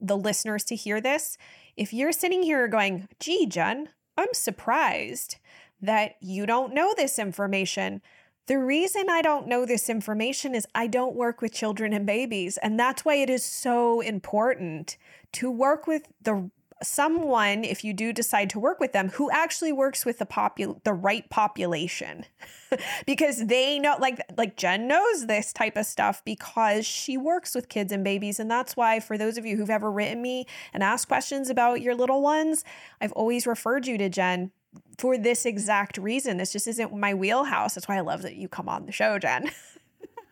the 0.00 0.16
listeners 0.16 0.64
to 0.64 0.76
hear 0.76 1.00
this. 1.00 1.36
If 1.76 1.92
you're 1.92 2.12
sitting 2.12 2.42
here 2.42 2.66
going, 2.66 3.08
"Gee, 3.20 3.46
Jen, 3.46 3.90
I'm 4.16 4.32
surprised 4.32 5.36
that 5.80 6.16
you 6.20 6.46
don't 6.46 6.74
know 6.74 6.94
this 6.96 7.18
information." 7.18 8.02
The 8.48 8.58
reason 8.58 9.10
I 9.10 9.20
don't 9.20 9.46
know 9.46 9.66
this 9.66 9.90
information 9.90 10.54
is 10.54 10.66
I 10.74 10.86
don't 10.86 11.14
work 11.14 11.42
with 11.42 11.52
children 11.52 11.92
and 11.92 12.06
babies. 12.06 12.56
And 12.56 12.80
that's 12.80 13.04
why 13.04 13.16
it 13.16 13.28
is 13.28 13.44
so 13.44 14.00
important 14.00 14.96
to 15.32 15.50
work 15.50 15.86
with 15.86 16.08
the 16.22 16.50
someone 16.80 17.64
if 17.64 17.82
you 17.82 17.92
do 17.92 18.12
decide 18.12 18.48
to 18.48 18.60
work 18.60 18.78
with 18.78 18.92
them 18.92 19.08
who 19.08 19.28
actually 19.32 19.72
works 19.72 20.06
with 20.06 20.18
the 20.20 20.24
popul 20.24 20.80
the 20.84 20.92
right 20.92 21.28
population 21.28 22.24
because 23.06 23.46
they 23.46 23.80
know 23.80 23.96
like 23.98 24.20
like 24.36 24.56
Jen 24.56 24.86
knows 24.86 25.26
this 25.26 25.52
type 25.52 25.76
of 25.76 25.86
stuff 25.86 26.22
because 26.24 26.86
she 26.86 27.16
works 27.16 27.52
with 27.52 27.68
kids 27.68 27.90
and 27.90 28.04
babies 28.04 28.38
and 28.38 28.48
that's 28.48 28.76
why 28.76 29.00
for 29.00 29.18
those 29.18 29.36
of 29.36 29.44
you 29.44 29.56
who've 29.56 29.70
ever 29.70 29.90
written 29.90 30.22
me 30.22 30.46
and 30.72 30.84
asked 30.84 31.08
questions 31.08 31.50
about 31.50 31.82
your 31.82 31.96
little 31.96 32.22
ones 32.22 32.62
I've 33.00 33.12
always 33.12 33.44
referred 33.44 33.88
you 33.88 33.98
to 33.98 34.08
Jen 34.08 34.52
for 34.98 35.16
this 35.16 35.46
exact 35.46 35.98
reason. 35.98 36.36
This 36.36 36.52
just 36.52 36.66
isn't 36.66 36.94
my 36.94 37.14
wheelhouse. 37.14 37.74
That's 37.74 37.88
why 37.88 37.96
I 37.96 38.00
love 38.00 38.22
that 38.22 38.36
you 38.36 38.48
come 38.48 38.68
on 38.68 38.86
the 38.86 38.92
show, 38.92 39.18
Jen. 39.18 39.50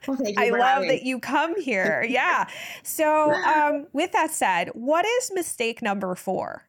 Well, 0.07 0.19
I 0.37 0.51
love 0.51 0.85
that 0.87 1.03
you 1.03 1.19
come 1.19 1.61
here. 1.61 2.05
yeah. 2.09 2.49
So, 2.83 3.33
um, 3.33 3.87
with 3.93 4.13
that 4.13 4.31
said, 4.31 4.71
what 4.75 5.05
is 5.05 5.31
mistake 5.35 5.83
number 5.83 6.15
four? 6.15 6.67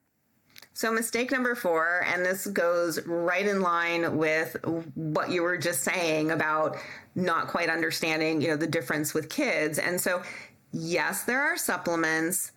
So, 0.74 0.92
mistake 0.92 1.32
number 1.32 1.56
four, 1.56 2.06
and 2.08 2.24
this 2.24 2.46
goes 2.46 3.04
right 3.08 3.48
in 3.48 3.62
line 3.62 4.16
with 4.16 4.56
what 4.94 5.32
you 5.32 5.42
were 5.42 5.58
just 5.58 5.84
saying 5.84 6.30
about 6.30 6.78
not 7.16 7.48
quite 7.48 7.68
understanding, 7.68 8.42
you 8.42 8.50
know, 8.50 8.58
the 8.58 8.68
difference 8.68 9.14
with 9.14 9.28
kids. 9.28 9.80
And 9.80 10.00
so, 10.00 10.22
yes, 10.72 11.24
there 11.24 11.42
are 11.42 11.58
supplements. 11.58 12.52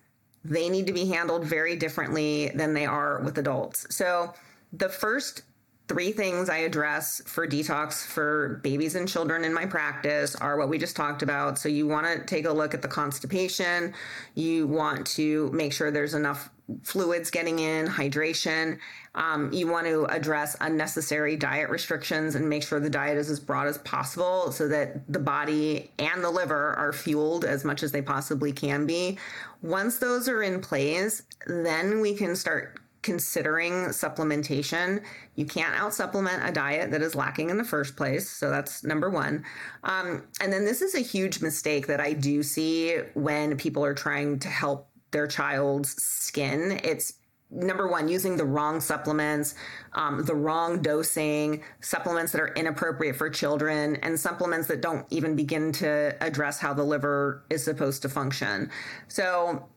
They 0.45 0.69
need 0.69 0.85
to 0.85 0.93
be 0.93 1.07
handled 1.07 1.45
very 1.45 1.75
differently 1.75 2.51
than 2.53 2.75
they 2.75 2.85
are 2.85 3.21
with 3.21 3.39
adults. 3.39 3.87
So, 3.89 4.33
the 4.71 4.89
first 4.89 5.41
three 5.87 6.11
things 6.11 6.49
I 6.49 6.57
address 6.59 7.21
for 7.25 7.47
detox 7.47 8.05
for 8.05 8.59
babies 8.63 8.95
and 8.95 9.07
children 9.07 9.43
in 9.43 9.53
my 9.53 9.65
practice 9.65 10.35
are 10.35 10.57
what 10.57 10.69
we 10.69 10.77
just 10.77 10.95
talked 10.95 11.21
about. 11.21 11.59
So, 11.59 11.69
you 11.69 11.87
want 11.87 12.07
to 12.07 12.25
take 12.25 12.45
a 12.45 12.51
look 12.51 12.73
at 12.73 12.81
the 12.81 12.87
constipation. 12.87 13.93
You 14.35 14.67
want 14.67 15.05
to 15.07 15.49
make 15.51 15.73
sure 15.73 15.91
there's 15.91 16.13
enough 16.13 16.49
fluids 16.83 17.29
getting 17.29 17.59
in, 17.59 17.87
hydration. 17.87 18.79
Um, 19.15 19.51
you 19.51 19.67
want 19.67 19.87
to 19.87 20.05
address 20.05 20.55
unnecessary 20.61 21.35
diet 21.35 21.69
restrictions 21.69 22.35
and 22.35 22.47
make 22.47 22.63
sure 22.63 22.79
the 22.79 22.89
diet 22.89 23.17
is 23.17 23.29
as 23.29 23.39
broad 23.39 23.67
as 23.67 23.77
possible 23.79 24.51
so 24.51 24.67
that 24.69 25.11
the 25.11 25.19
body 25.19 25.91
and 25.99 26.23
the 26.23 26.29
liver 26.29 26.73
are 26.75 26.93
fueled 26.93 27.43
as 27.43 27.65
much 27.65 27.83
as 27.83 27.91
they 27.91 28.01
possibly 28.01 28.51
can 28.51 28.85
be. 28.85 29.17
Once 29.61 29.97
those 29.97 30.27
are 30.27 30.41
in 30.43 30.61
place, 30.61 31.23
then 31.45 31.99
we 31.99 32.15
can 32.15 32.35
start 32.35 32.79
considering 33.01 33.85
supplementation. 33.87 35.03
You 35.35 35.45
can't 35.45 35.73
out 35.75 35.93
supplement 35.93 36.47
a 36.47 36.51
diet 36.51 36.91
that 36.91 37.01
is 37.01 37.15
lacking 37.15 37.49
in 37.49 37.57
the 37.57 37.63
first 37.63 37.95
place. 37.95 38.29
So 38.29 38.49
that's 38.49 38.83
number 38.83 39.09
one. 39.09 39.43
Um, 39.83 40.27
and 40.39 40.53
then 40.53 40.65
this 40.65 40.81
is 40.81 40.95
a 40.95 40.99
huge 40.99 41.41
mistake 41.41 41.87
that 41.87 41.99
I 41.99 42.13
do 42.13 42.43
see 42.43 42.97
when 43.13 43.57
people 43.57 43.83
are 43.83 43.93
trying 43.93 44.39
to 44.39 44.47
help 44.47 44.89
their 45.11 45.27
child's 45.27 46.01
skin. 46.01 46.79
It's 46.83 47.13
number 47.51 47.87
one, 47.87 48.07
using 48.07 48.37
the 48.37 48.45
wrong 48.45 48.79
supplements, 48.79 49.55
um, 49.93 50.23
the 50.23 50.35
wrong 50.35 50.81
dosing, 50.81 51.61
supplements 51.81 52.31
that 52.31 52.39
are 52.39 52.53
inappropriate 52.53 53.15
for 53.15 53.29
children, 53.29 53.97
and 53.97 54.17
supplements 54.19 54.67
that 54.69 54.81
don't 54.81 55.05
even 55.09 55.35
begin 55.35 55.71
to 55.73 56.15
address 56.21 56.59
how 56.59 56.73
the 56.73 56.83
liver 56.83 57.45
is 57.49 57.63
supposed 57.63 58.01
to 58.03 58.09
function. 58.09 58.69
So, 59.09 59.67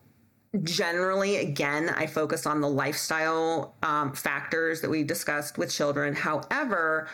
generally, 0.63 1.37
again, 1.37 1.89
I 1.89 2.07
focus 2.07 2.45
on 2.45 2.61
the 2.61 2.69
lifestyle 2.69 3.75
um, 3.83 4.13
factors 4.13 4.81
that 4.81 4.89
we 4.89 5.03
discussed 5.03 5.57
with 5.57 5.71
children. 5.71 6.15
However, 6.15 7.07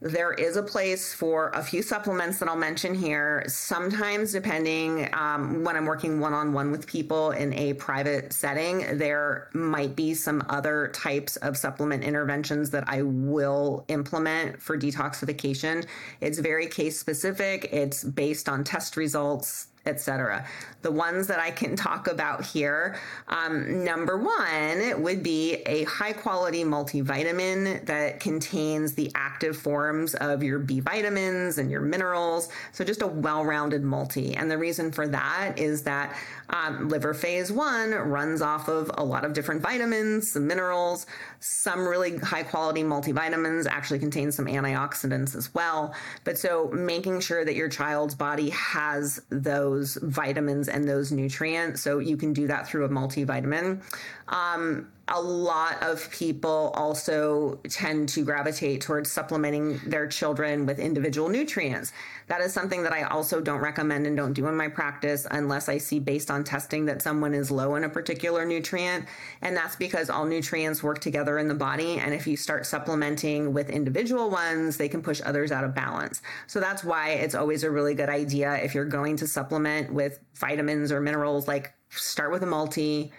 there 0.00 0.32
is 0.32 0.56
a 0.56 0.62
place 0.62 1.12
for 1.12 1.48
a 1.50 1.62
few 1.62 1.82
supplements 1.82 2.38
that 2.38 2.48
I'll 2.48 2.54
mention 2.54 2.94
here. 2.94 3.44
Sometimes, 3.48 4.30
depending 4.30 5.12
um, 5.12 5.64
when 5.64 5.74
I'm 5.74 5.86
working 5.86 6.20
one 6.20 6.32
on 6.32 6.52
one 6.52 6.70
with 6.70 6.86
people 6.86 7.32
in 7.32 7.52
a 7.54 7.74
private 7.74 8.32
setting, 8.32 8.96
there 8.96 9.48
might 9.54 9.96
be 9.96 10.14
some 10.14 10.44
other 10.48 10.88
types 10.94 11.34
of 11.38 11.56
supplement 11.56 12.04
interventions 12.04 12.70
that 12.70 12.84
I 12.86 13.02
will 13.02 13.84
implement 13.88 14.62
for 14.62 14.78
detoxification. 14.78 15.84
It's 16.20 16.38
very 16.38 16.68
case 16.68 16.96
specific, 16.96 17.68
it's 17.72 18.04
based 18.04 18.48
on 18.48 18.62
test 18.62 18.96
results 18.96 19.66
etc. 19.88 20.46
The 20.82 20.92
ones 20.92 21.26
that 21.26 21.40
I 21.40 21.50
can 21.50 21.74
talk 21.74 22.06
about 22.06 22.44
here, 22.44 22.98
um, 23.26 23.84
number 23.84 24.16
one 24.16 25.02
would 25.02 25.22
be 25.22 25.54
a 25.66 25.84
high 25.84 26.12
quality 26.12 26.62
multivitamin 26.62 27.84
that 27.86 28.20
contains 28.20 28.94
the 28.94 29.10
active 29.14 29.56
forms 29.56 30.14
of 30.14 30.42
your 30.42 30.58
B 30.58 30.80
vitamins 30.80 31.58
and 31.58 31.70
your 31.70 31.80
minerals. 31.80 32.48
So 32.72 32.84
just 32.84 33.02
a 33.02 33.06
well 33.06 33.44
rounded 33.44 33.82
multi. 33.82 34.34
And 34.34 34.50
the 34.50 34.58
reason 34.58 34.92
for 34.92 35.08
that 35.08 35.54
is 35.58 35.82
that 35.82 36.16
um, 36.50 36.88
liver 36.88 37.12
phase 37.12 37.50
one 37.50 37.90
runs 37.90 38.40
off 38.40 38.68
of 38.68 38.90
a 38.94 39.04
lot 39.04 39.24
of 39.24 39.32
different 39.32 39.60
vitamins, 39.60 40.36
minerals, 40.36 41.06
some 41.40 41.86
really 41.86 42.16
high 42.18 42.42
quality 42.42 42.82
multivitamins 42.82 43.66
actually 43.66 43.98
contain 43.98 44.32
some 44.32 44.46
antioxidants 44.46 45.36
as 45.36 45.54
well. 45.54 45.94
But 46.24 46.38
so 46.38 46.68
making 46.68 47.20
sure 47.20 47.44
that 47.44 47.54
your 47.54 47.68
child's 47.68 48.14
body 48.14 48.50
has 48.50 49.20
those 49.30 49.96
vitamins 50.02 50.68
and 50.68 50.88
those 50.88 51.12
nutrients. 51.12 51.80
So 51.80 51.98
you 51.98 52.16
can 52.16 52.32
do 52.32 52.46
that 52.48 52.66
through 52.66 52.84
a 52.84 52.88
multivitamin. 52.88 53.82
Um, 54.28 54.88
a 55.08 55.20
lot 55.20 55.82
of 55.82 56.10
people 56.10 56.72
also 56.74 57.58
tend 57.68 58.08
to 58.10 58.24
gravitate 58.24 58.80
towards 58.80 59.10
supplementing 59.10 59.78
their 59.86 60.06
children 60.06 60.66
with 60.66 60.78
individual 60.78 61.28
nutrients. 61.28 61.92
That 62.26 62.40
is 62.42 62.52
something 62.52 62.82
that 62.82 62.92
I 62.92 63.04
also 63.04 63.40
don't 63.40 63.60
recommend 63.60 64.06
and 64.06 64.16
don't 64.16 64.34
do 64.34 64.46
in 64.46 64.56
my 64.56 64.68
practice 64.68 65.26
unless 65.30 65.68
I 65.68 65.78
see 65.78 65.98
based 65.98 66.30
on 66.30 66.44
testing 66.44 66.84
that 66.86 67.00
someone 67.00 67.34
is 67.34 67.50
low 67.50 67.74
in 67.76 67.84
a 67.84 67.88
particular 67.88 68.44
nutrient. 68.44 69.06
And 69.40 69.56
that's 69.56 69.76
because 69.76 70.10
all 70.10 70.26
nutrients 70.26 70.82
work 70.82 71.00
together 71.00 71.38
in 71.38 71.48
the 71.48 71.54
body. 71.54 71.98
And 71.98 72.12
if 72.12 72.26
you 72.26 72.36
start 72.36 72.66
supplementing 72.66 73.52
with 73.52 73.70
individual 73.70 74.28
ones, 74.28 74.76
they 74.76 74.88
can 74.88 75.02
push 75.02 75.20
others 75.24 75.50
out 75.50 75.64
of 75.64 75.74
balance. 75.74 76.20
So 76.46 76.60
that's 76.60 76.84
why 76.84 77.10
it's 77.10 77.34
always 77.34 77.64
a 77.64 77.70
really 77.70 77.94
good 77.94 78.10
idea 78.10 78.56
if 78.56 78.74
you're 78.74 78.84
going 78.84 79.16
to 79.16 79.26
supplement 79.26 79.92
with 79.92 80.20
vitamins 80.34 80.92
or 80.92 81.00
minerals, 81.00 81.48
like 81.48 81.72
start 81.90 82.30
with 82.30 82.42
a 82.42 82.46
multi 82.46 83.12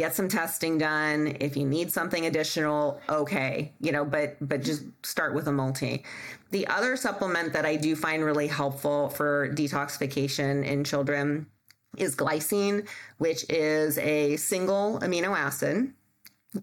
get 0.00 0.14
some 0.14 0.28
testing 0.28 0.78
done. 0.78 1.36
If 1.40 1.58
you 1.58 1.66
need 1.66 1.92
something 1.92 2.24
additional 2.24 3.00
okay 3.08 3.72
you 3.80 3.92
know 3.92 4.04
but 4.04 4.36
but 4.40 4.62
just 4.62 4.84
start 5.02 5.34
with 5.34 5.46
a 5.46 5.52
multi. 5.52 6.04
The 6.52 6.66
other 6.66 6.96
supplement 6.96 7.52
that 7.52 7.66
i 7.66 7.76
do 7.76 7.94
find 7.94 8.24
really 8.24 8.48
helpful 8.48 9.10
for 9.10 9.50
detoxification 9.54 10.64
in 10.64 10.84
children 10.84 11.46
is 11.98 12.16
glycine 12.16 12.88
which 13.18 13.44
is 13.50 13.98
a 13.98 14.36
single 14.36 14.98
amino 15.00 15.36
acid 15.36 15.92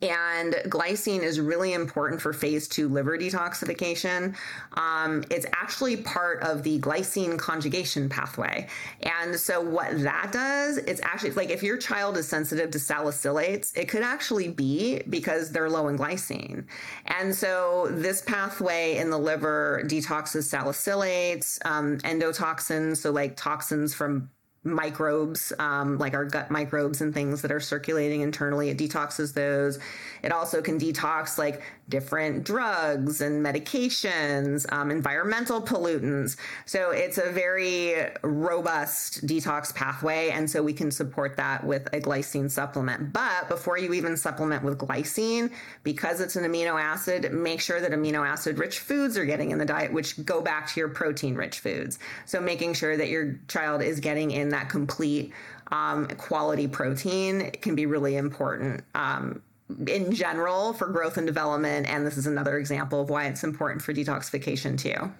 and 0.02 0.54
glycine 0.65 1.23
is 1.23 1.39
really 1.39 1.73
important 1.73 2.21
for 2.21 2.34
phase 2.34 2.67
two 2.67 2.89
liver 2.89 3.17
detoxification. 3.17 4.36
Um, 4.73 5.23
it's 5.32 5.45
actually 5.54 5.97
part 5.97 6.43
of 6.43 6.63
the 6.63 6.80
glycine 6.80 7.39
conjugation 7.39 8.10
pathway. 8.10 8.67
And 9.02 9.39
so, 9.39 9.62
what 9.62 9.97
that 10.04 10.32
does, 10.34 10.78
it's 10.78 11.02
actually 11.04 11.32
like 11.32 11.50
if 11.50 11.63
your 11.63 11.78
child 11.78 12.17
is 12.17 12.28
sensitive 12.28 12.71
to 12.71 12.78
salicylates, 12.78 13.76
it 13.78 13.88
could 13.88 14.04
actually 14.04 14.50
be 14.50 15.02
because 15.10 15.52
they're 15.52 15.69
low 15.69 15.88
in 15.88 15.97
glycine. 15.97 16.65
And 17.06 17.34
so, 17.34 17.88
this 17.91 18.21
pathway 18.21 18.97
in 18.97 19.10
the 19.10 19.17
liver 19.17 19.84
detoxes 19.86 20.54
salicylates, 20.54 21.65
um, 21.65 21.97
endotoxins, 22.00 22.97
so 22.97 23.12
like 23.12 23.38
toxins 23.38 23.93
from 23.93 24.30
microbes, 24.67 25.53
um, 25.60 25.97
like 25.97 26.13
our 26.13 26.25
gut 26.25 26.51
microbes 26.51 27.01
and 27.01 27.13
things 27.13 27.41
that 27.41 27.51
are 27.51 27.60
circulating 27.60 28.21
internally. 28.21 28.69
It 28.69 28.77
detoxes 28.77 29.34
those. 29.34 29.80
It 30.23 30.32
also 30.32 30.62
can 30.62 30.80
detox 30.80 31.38
like 31.38 31.62
different 31.89 32.43
drugs 32.43 33.21
and 33.21 33.45
medications, 33.45 34.71
um, 34.73 34.91
environmental 34.91 35.62
pollutants. 35.62 36.36
So 36.65 36.91
it's 36.91 37.17
a 37.17 37.32
very 37.32 37.95
robust 38.23 39.25
detox 39.25 39.73
pathway. 39.73 40.30
And 40.30 40.49
so 40.49 40.62
we 40.62 40.73
can 40.73 40.91
support 40.91 41.38
that 41.38 41.63
with 41.63 41.88
a 41.93 42.01
glycine 42.01 42.49
supplement. 42.49 43.13
But 43.13 43.47
before 43.47 43.77
you 43.77 43.93
even 43.93 44.17
supplement 44.17 44.63
with 44.63 44.77
glycine, 44.80 45.51
because 45.84 46.19
it's 46.19 46.36
an 46.36 46.43
amino 46.43 46.82
acid, 46.82 47.32
make 47.32 47.62
sure 47.62 47.80
that 47.80 47.91
amino 47.91 48.27
acid 48.27 48.58
rich 48.58 48.80
foods 48.80 49.17
are 49.17 49.25
getting 49.25 49.51
in 49.51 49.58
the 49.58 49.65
diet, 49.65 49.93
which 49.93 50.25
go 50.25 50.41
back 50.41 50.67
to 50.73 50.80
your 50.80 50.89
protein 50.89 51.36
rich 51.36 51.60
foods. 51.60 51.99
So 52.25 52.41
making 52.41 52.73
sure 52.73 52.97
that 52.97 53.08
your 53.08 53.39
child 53.47 53.82
is 53.82 53.99
getting 53.99 54.32
in 54.32 54.49
that 54.49 54.57
complete 54.65 55.34
um, 55.72 56.08
quality 56.08 56.67
protein 56.67 57.52
can 57.62 57.76
be 57.76 57.86
really 57.86 58.15
important. 58.15 58.84
Um, 58.96 59.41
in 59.88 60.13
general 60.13 60.74
for 60.74 60.88
growth 60.88 61.17
and 61.17 61.28
development. 61.28 61.88
And 61.89 62.06
this 62.06 62.17
is 62.17 62.26
another 62.26 62.58
example 62.58 63.02
of 63.02 63.10
why 63.10 63.26
it's 63.26 63.43
important 63.43 63.82
for 63.82 63.93
detoxification 63.93 64.78
too. 64.78 65.12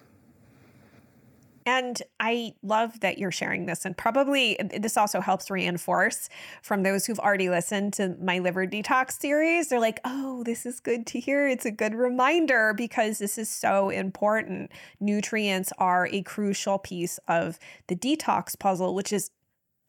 And 1.68 2.02
I 2.18 2.54
love 2.62 3.00
that 3.00 3.18
you're 3.18 3.30
sharing 3.30 3.66
this. 3.66 3.84
And 3.84 3.94
probably 3.94 4.56
this 4.74 4.96
also 4.96 5.20
helps 5.20 5.50
reinforce 5.50 6.30
from 6.62 6.82
those 6.82 7.04
who've 7.04 7.18
already 7.18 7.50
listened 7.50 7.92
to 7.94 8.16
my 8.22 8.38
liver 8.38 8.66
detox 8.66 9.20
series. 9.20 9.68
They're 9.68 9.78
like, 9.78 10.00
oh, 10.02 10.42
this 10.44 10.64
is 10.64 10.80
good 10.80 11.06
to 11.08 11.20
hear. 11.20 11.46
It's 11.46 11.66
a 11.66 11.70
good 11.70 11.94
reminder 11.94 12.72
because 12.72 13.18
this 13.18 13.36
is 13.36 13.50
so 13.50 13.90
important. 13.90 14.72
Nutrients 14.98 15.70
are 15.76 16.08
a 16.10 16.22
crucial 16.22 16.78
piece 16.78 17.18
of 17.28 17.58
the 17.88 17.96
detox 17.96 18.58
puzzle, 18.58 18.94
which 18.94 19.12
is 19.12 19.30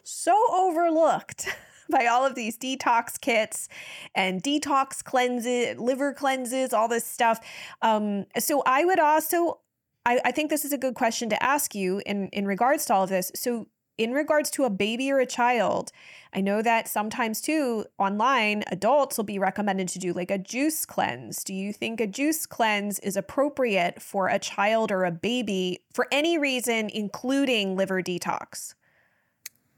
so 0.03 0.37
overlooked. 0.51 1.47
by 1.91 2.05
all 2.05 2.23
of 2.23 2.35
these 2.35 2.55
detox 2.55 3.19
kits 3.19 3.67
and 4.13 4.43
detox 4.43 5.03
cleanses, 5.03 5.79
liver 5.79 6.13
cleanses, 6.13 6.71
all 6.71 6.87
this 6.87 7.03
stuff. 7.03 7.39
Um, 7.81 8.27
so 8.37 8.61
I 8.67 8.85
would 8.85 8.99
also, 8.99 9.61
I, 10.05 10.19
I 10.25 10.31
think 10.31 10.49
this 10.49 10.65
is 10.65 10.73
a 10.73 10.77
good 10.77 10.95
question 10.95 11.29
to 11.29 11.43
ask 11.43 11.75
you 11.75 12.01
in 12.05 12.29
in 12.29 12.45
regards 12.45 12.85
to 12.85 12.93
all 12.93 13.03
of 13.03 13.09
this. 13.09 13.31
So 13.35 13.67
in 13.99 14.13
regards 14.13 14.49
to 14.51 14.63
a 14.63 14.69
baby 14.69 15.11
or 15.11 15.19
a 15.19 15.25
child, 15.25 15.91
I 16.33 16.39
know 16.39 16.61
that 16.61 16.87
sometimes 16.87 17.41
too 17.41 17.83
online 17.97 18.63
adults 18.67 19.17
will 19.17 19.25
be 19.25 19.37
recommended 19.37 19.89
to 19.89 19.99
do 19.99 20.13
like 20.13 20.31
a 20.31 20.37
juice 20.37 20.85
cleanse. 20.85 21.43
Do 21.43 21.53
you 21.53 21.73
think 21.73 21.99
a 21.99 22.07
juice 22.07 22.45
cleanse 22.45 22.99
is 22.99 23.17
appropriate 23.17 24.01
for 24.01 24.29
a 24.29 24.39
child 24.39 24.89
or 24.89 25.03
a 25.03 25.11
baby 25.11 25.81
for 25.93 26.07
any 26.13 26.37
reason, 26.37 26.89
including 26.93 27.75
liver 27.75 28.01
detox? 28.01 28.73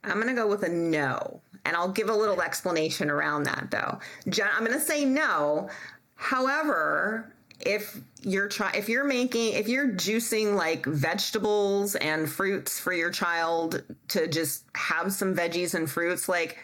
I'm 0.03 0.15
going 0.15 0.27
to 0.27 0.33
go 0.33 0.47
with 0.47 0.63
a 0.63 0.69
no. 0.69 1.41
And 1.65 1.75
I'll 1.75 1.91
give 1.91 2.09
a 2.09 2.15
little 2.15 2.43
explanation 2.43 3.09
around 3.09 3.43
that 3.43 3.69
though. 3.71 3.97
I'm 4.43 4.63
going 4.63 4.77
to 4.77 4.79
say 4.79 5.03
no. 5.03 5.67
However, 6.15 7.33
if 7.65 7.99
you're 8.21 8.47
try 8.47 8.71
if 8.75 8.87
you're 8.87 9.03
making 9.03 9.53
if 9.53 9.67
you're 9.67 9.89
juicing 9.89 10.55
like 10.55 10.85
vegetables 10.85 11.95
and 11.95 12.29
fruits 12.29 12.79
for 12.79 12.93
your 12.93 13.09
child 13.09 13.81
to 14.07 14.27
just 14.27 14.63
have 14.75 15.11
some 15.11 15.35
veggies 15.35 15.73
and 15.73 15.89
fruits 15.89 16.29
like 16.29 16.57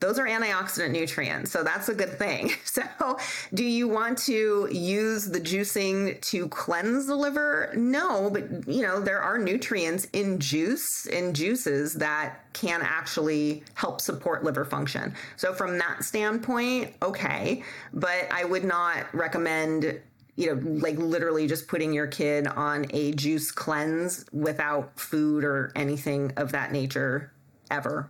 those 0.00 0.18
are 0.18 0.26
antioxidant 0.26 0.90
nutrients. 0.90 1.50
So 1.50 1.64
that's 1.64 1.88
a 1.88 1.94
good 1.94 2.18
thing. 2.18 2.52
So, 2.68 3.18
do 3.54 3.64
you 3.64 3.88
want 3.88 4.18
to 4.26 4.68
use 4.70 5.24
the 5.24 5.40
juicing 5.40 6.20
to 6.20 6.48
cleanse 6.48 7.06
the 7.06 7.16
liver? 7.16 7.72
No, 7.74 8.30
but 8.30 8.68
you 8.68 8.82
know, 8.82 9.00
there 9.00 9.20
are 9.20 9.38
nutrients 9.38 10.04
in 10.12 10.38
juice, 10.38 11.06
in 11.06 11.34
juices 11.34 11.94
that 11.94 12.44
can 12.52 12.80
actually 12.82 13.64
help 13.74 14.00
support 14.00 14.44
liver 14.44 14.64
function. 14.64 15.14
So, 15.36 15.52
from 15.54 15.78
that 15.78 16.04
standpoint, 16.04 16.94
okay, 17.02 17.64
but 17.92 18.30
I 18.30 18.44
would 18.44 18.64
not 18.64 19.12
recommend 19.12 20.00
you 20.38 20.54
know, 20.54 20.78
like 20.78 20.96
literally 20.98 21.48
just 21.48 21.66
putting 21.66 21.92
your 21.92 22.06
kid 22.06 22.46
on 22.46 22.86
a 22.90 23.10
juice 23.12 23.50
cleanse 23.50 24.24
without 24.32 24.98
food 24.98 25.42
or 25.42 25.72
anything 25.74 26.32
of 26.36 26.52
that 26.52 26.70
nature 26.70 27.32
ever. 27.72 28.08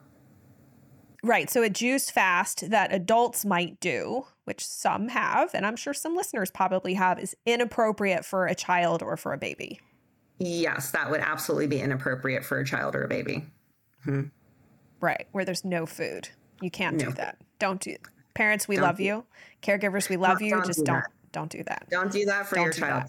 Right. 1.22 1.48
So 1.48 1.62
a 1.62 1.70
juice 1.70 2.10
fast 2.10 2.68
that 2.68 2.92
adults 2.92 3.46
might 3.46 3.80
do, 3.80 4.26
which 4.44 4.64
some 4.64 5.08
have, 5.08 5.54
and 5.54 5.64
I'm 5.64 5.74
sure 5.74 5.94
some 5.94 6.14
listeners 6.14 6.50
probably 6.50 6.92
have, 6.94 7.18
is 7.18 7.34
inappropriate 7.46 8.26
for 8.26 8.46
a 8.46 8.54
child 8.54 9.02
or 9.02 9.16
for 9.16 9.32
a 9.32 9.38
baby. 9.38 9.80
Yes, 10.38 10.90
that 10.90 11.10
would 11.10 11.20
absolutely 11.20 11.66
be 11.66 11.80
inappropriate 11.80 12.44
for 12.44 12.60
a 12.60 12.64
child 12.64 12.94
or 12.94 13.04
a 13.04 13.08
baby. 13.08 13.46
Hmm. 14.04 14.24
Right. 15.00 15.26
Where 15.32 15.46
there's 15.46 15.64
no 15.64 15.86
food. 15.86 16.28
You 16.60 16.70
can't 16.70 16.98
no. 16.98 17.06
do 17.06 17.12
that. 17.12 17.38
Don't 17.58 17.80
do 17.80 17.96
Parents, 18.34 18.68
we 18.68 18.76
don't 18.76 18.84
love 18.84 19.00
you. 19.00 19.24
Caregivers, 19.62 20.10
we 20.10 20.16
love 20.18 20.42
you. 20.42 20.62
Just 20.64 20.84
do 20.84 20.92
not 20.92 21.04
don't 21.32 21.50
do 21.50 21.62
that. 21.64 21.86
Don't 21.90 22.12
do 22.12 22.24
that 22.26 22.46
for 22.46 22.56
don't 22.56 22.64
your 22.64 22.72
child. 22.72 23.04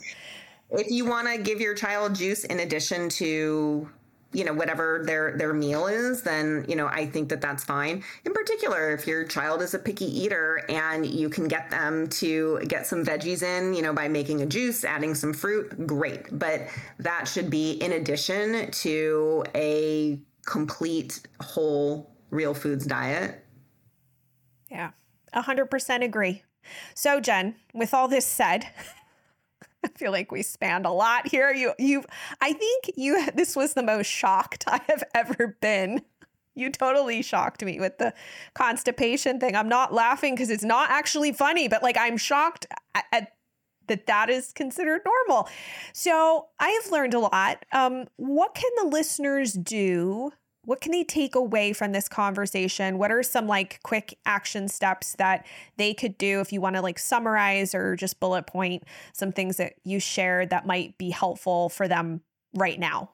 That. 0.71 0.81
If 0.81 0.91
you 0.91 1.05
want 1.05 1.27
to 1.27 1.41
give 1.41 1.59
your 1.59 1.73
child 1.73 2.15
juice 2.15 2.43
in 2.43 2.59
addition 2.59 3.09
to 3.09 3.89
you 4.31 4.43
know 4.43 4.53
whatever 4.53 5.01
their 5.05 5.35
their 5.37 5.53
meal 5.53 5.87
is 5.87 6.21
then 6.21 6.63
you 6.67 6.75
know 6.75 6.87
i 6.87 7.05
think 7.05 7.29
that 7.29 7.41
that's 7.41 7.63
fine 7.63 8.03
in 8.25 8.33
particular 8.33 8.91
if 8.91 9.07
your 9.07 9.23
child 9.23 9.61
is 9.61 9.73
a 9.73 9.79
picky 9.79 10.05
eater 10.05 10.63
and 10.69 11.05
you 11.05 11.29
can 11.29 11.47
get 11.47 11.69
them 11.71 12.07
to 12.07 12.59
get 12.67 12.85
some 12.85 13.03
veggies 13.03 13.41
in 13.41 13.73
you 13.73 13.81
know 13.81 13.93
by 13.93 14.07
making 14.07 14.41
a 14.41 14.45
juice 14.45 14.83
adding 14.83 15.15
some 15.15 15.33
fruit 15.33 15.87
great 15.87 16.27
but 16.37 16.61
that 16.99 17.27
should 17.27 17.49
be 17.49 17.71
in 17.71 17.93
addition 17.93 18.69
to 18.71 19.43
a 19.55 20.19
complete 20.45 21.21
whole 21.41 22.11
real 22.29 22.53
foods 22.53 22.85
diet 22.85 23.43
yeah 24.69 24.91
100% 25.33 26.03
agree 26.03 26.43
so 26.93 27.19
jen 27.19 27.55
with 27.73 27.93
all 27.93 28.07
this 28.07 28.25
said 28.25 28.65
I 29.83 29.87
feel 29.89 30.11
like 30.11 30.31
we 30.31 30.41
spanned 30.41 30.85
a 30.85 30.91
lot 30.91 31.27
here. 31.27 31.53
You 31.53 31.73
you 31.79 32.03
I 32.41 32.53
think 32.53 32.91
you 32.95 33.31
this 33.31 33.55
was 33.55 33.73
the 33.73 33.83
most 33.83 34.07
shocked 34.07 34.65
I 34.67 34.81
have 34.87 35.03
ever 35.13 35.57
been. 35.61 36.01
You 36.55 36.69
totally 36.69 37.21
shocked 37.21 37.63
me 37.63 37.79
with 37.79 37.97
the 37.99 38.13
constipation 38.53 39.39
thing. 39.39 39.55
I'm 39.55 39.69
not 39.69 39.93
laughing 39.93 40.35
because 40.35 40.49
it's 40.49 40.63
not 40.63 40.89
actually 40.89 41.31
funny, 41.31 41.69
but 41.69 41.81
like 41.81 41.97
I'm 41.97 42.17
shocked 42.17 42.65
at, 42.93 43.05
at 43.13 43.31
that 43.87 44.07
that 44.07 44.29
is 44.29 44.51
considered 44.51 45.01
normal. 45.05 45.47
So 45.93 46.47
I 46.59 46.69
have 46.69 46.91
learned 46.91 47.13
a 47.13 47.19
lot. 47.19 47.65
Um, 47.71 48.05
what 48.17 48.53
can 48.55 48.69
the 48.77 48.89
listeners 48.89 49.53
do 49.53 50.31
what 50.65 50.81
can 50.81 50.91
they 50.91 51.03
take 51.03 51.35
away 51.35 51.73
from 51.73 51.91
this 51.91 52.07
conversation? 52.07 52.97
What 52.97 53.11
are 53.11 53.23
some 53.23 53.47
like 53.47 53.79
quick 53.83 54.17
action 54.25 54.67
steps 54.67 55.13
that 55.13 55.45
they 55.77 55.93
could 55.93 56.17
do 56.17 56.41
if 56.41 56.51
you 56.51 56.61
want 56.61 56.75
to 56.75 56.81
like 56.81 56.99
summarize 56.99 57.73
or 57.73 57.95
just 57.95 58.19
bullet 58.19 58.45
point 58.45 58.83
some 59.13 59.31
things 59.31 59.57
that 59.57 59.73
you 59.83 59.99
shared 59.99 60.49
that 60.49 60.65
might 60.65 60.97
be 60.97 61.09
helpful 61.09 61.69
for 61.69 61.87
them 61.87 62.21
right 62.53 62.79
now? 62.79 63.09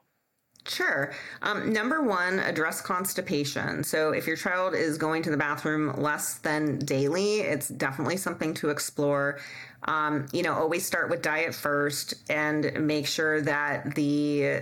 Sure. 0.67 1.13
Um, 1.43 1.71
number 1.71 2.01
one, 2.01 2.39
address 2.39 2.81
constipation. 2.81 3.83
So, 3.83 4.11
if 4.11 4.25
your 4.25 4.35
child 4.35 4.73
is 4.73 4.97
going 4.97 5.21
to 5.23 5.29
the 5.29 5.37
bathroom 5.37 5.93
less 5.95 6.39
than 6.39 6.79
daily, 6.79 7.41
it's 7.41 7.69
definitely 7.69 8.17
something 8.17 8.55
to 8.55 8.69
explore. 8.69 9.39
Um, 9.83 10.25
you 10.33 10.41
know, 10.41 10.53
always 10.53 10.83
start 10.83 11.11
with 11.11 11.21
diet 11.21 11.53
first 11.53 12.15
and 12.31 12.87
make 12.87 13.05
sure 13.05 13.41
that 13.41 13.93
the 13.93 14.61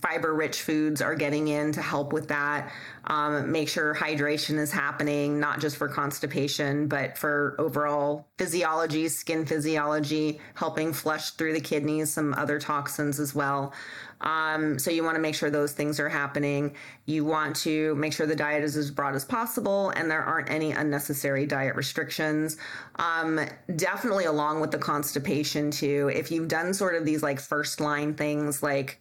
fiber 0.00 0.34
rich 0.34 0.62
foods 0.62 1.00
are 1.02 1.14
getting 1.14 1.48
in 1.48 1.72
to 1.72 1.82
help 1.82 2.12
with 2.12 2.28
that. 2.28 2.72
Um, 3.04 3.50
make 3.50 3.68
sure 3.68 3.94
hydration 3.94 4.58
is 4.58 4.70
happening, 4.70 5.40
not 5.40 5.60
just 5.60 5.76
for 5.76 5.88
constipation, 5.88 6.86
but 6.88 7.16
for 7.16 7.56
overall 7.58 8.26
physiology, 8.38 9.08
skin 9.08 9.46
physiology, 9.46 10.40
helping 10.54 10.92
flush 10.92 11.30
through 11.32 11.52
the 11.52 11.60
kidneys, 11.60 12.12
some 12.12 12.34
other 12.34 12.58
toxins 12.58 13.18
as 13.18 13.34
well. 13.34 13.72
Um, 14.20 14.78
so 14.78 14.90
you 14.90 15.02
want 15.02 15.16
to 15.16 15.20
make 15.20 15.34
sure 15.34 15.50
those 15.50 15.72
things 15.72 15.98
are 15.98 16.08
happening. 16.08 16.74
You 17.06 17.24
want 17.24 17.56
to 17.56 17.94
make 17.94 18.12
sure 18.12 18.26
the 18.26 18.36
diet 18.36 18.62
is 18.62 18.76
as 18.76 18.90
broad 18.90 19.14
as 19.14 19.24
possible 19.24 19.90
and 19.90 20.10
there 20.10 20.22
aren't 20.22 20.50
any 20.50 20.72
unnecessary 20.72 21.46
diet 21.46 21.74
restrictions. 21.74 22.58
Um, 22.96 23.40
definitely 23.76 24.26
along 24.26 24.60
with 24.60 24.70
the 24.70 24.78
constipation 24.78 25.70
too. 25.70 26.10
If 26.14 26.30
you've 26.30 26.48
done 26.48 26.74
sort 26.74 26.96
of 26.96 27.04
these 27.04 27.22
like 27.22 27.40
first 27.40 27.80
line 27.80 28.14
things 28.14 28.62
like 28.62 29.00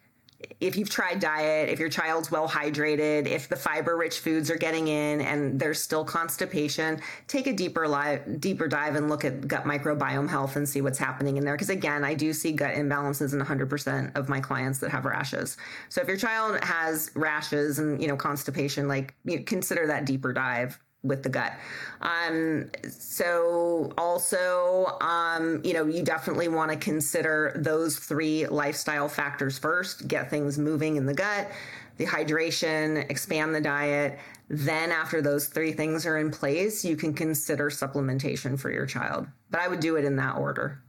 if 0.60 0.78
you've 0.78 0.90
tried 0.90 1.20
diet, 1.20 1.70
if 1.70 1.80
your 1.80 1.90
child's 1.90 2.32
well 2.32 2.48
hydrated, 2.48 3.28
if 3.28 3.50
the 3.50 3.56
fiber 3.56 3.98
rich 3.98 4.20
foods 4.20 4.50
are 4.50 4.58
getting 4.58 4.88
in 4.88 5.22
and 5.22 5.60
there's 5.60 5.82
still 5.82 6.06
constipation, 6.06 7.02
take 7.28 7.48
a 7.48 7.54
deeper 7.54 7.88
live, 7.88 8.40
deeper 8.40 8.68
dive 8.68 8.96
and 8.96 9.10
look 9.10 9.26
at 9.26 9.48
gut 9.48 9.66
microbiome 9.66 10.30
health 10.30 10.56
and 10.56 10.68
see 10.68 10.82
what's 10.82 10.98
happening 10.98 11.38
in 11.38 11.44
there. 11.44 11.56
Because 11.56 11.70
again, 11.70 12.06
I 12.06 12.14
do 12.14 12.32
see 12.32 12.54
gut 12.54 12.76
imbalances 12.76 13.34
in 13.34 13.42
100% 13.42 14.16
of 14.16 14.30
my 14.30 14.40
clients 14.40 14.80
that 14.80 14.92
have 14.92 15.06
rashes. 15.06 15.58
So 15.90 16.02
if 16.02 16.08
your 16.08 16.18
child 16.18 16.64
has 16.64 17.12
rashes 17.16 17.80
and 17.80 18.02
you 18.02 18.08
know 18.08 18.16
constipation, 18.16 18.88
like 18.88 19.16
you 19.26 19.44
consider 19.44 19.88
that 19.88 20.06
deeper 20.06 20.32
dive 20.32 20.80
with 21.04 21.24
the 21.24 21.30
gut. 21.30 21.54
Um, 22.02 22.70
so 22.90 23.94
also, 23.98 24.98
um, 25.02 25.62
you 25.64 25.74
know, 25.74 25.86
you 25.86 26.04
definitely 26.04 26.48
want 26.48 26.72
to 26.72 26.78
consider 26.78 27.54
those 27.56 27.98
three 27.98 28.48
lifestyle 28.48 29.08
factors 29.08 29.58
first, 29.58 30.08
get 30.08 30.30
things 30.30 30.58
moving 30.58 30.98
in 30.98 31.06
the 31.06 31.14
gut, 31.14 31.50
the 31.98 32.06
hydration, 32.06 33.10
expand 33.10 33.56
the 33.56 33.62
diet. 33.62 34.20
Then 34.50 34.92
after 34.92 35.22
those 35.22 35.48
three 35.48 35.72
things 35.72 36.06
are 36.06 36.18
in 36.18 36.32
place, 36.32 36.84
you 36.84 36.96
can 36.96 37.14
consider 37.14 37.70
supplementation 37.70 38.60
for 38.60 38.72
your 38.72 38.86
child. 38.86 39.28
But 39.52 39.62
I 39.62 39.68
would 39.68 39.80
do 39.80 39.96
it 39.96 40.06
in 40.06 40.16
that 40.18 40.38
order. 40.38 40.82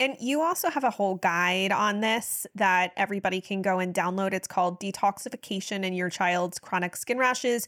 And 0.00 0.16
you 0.20 0.42
also 0.42 0.70
have 0.70 0.82
a 0.82 0.90
whole 0.90 1.14
guide 1.14 1.70
on 1.70 2.00
this 2.00 2.46
that 2.56 2.92
everybody 2.96 3.40
can 3.40 3.62
go 3.62 3.78
and 3.78 3.94
download. 3.94 4.32
It's 4.32 4.48
called 4.48 4.80
Detoxification 4.80 5.84
in 5.84 5.92
Your 5.92 6.10
Child's 6.10 6.58
Chronic 6.58 6.96
Skin 6.96 7.16
Rashes 7.16 7.66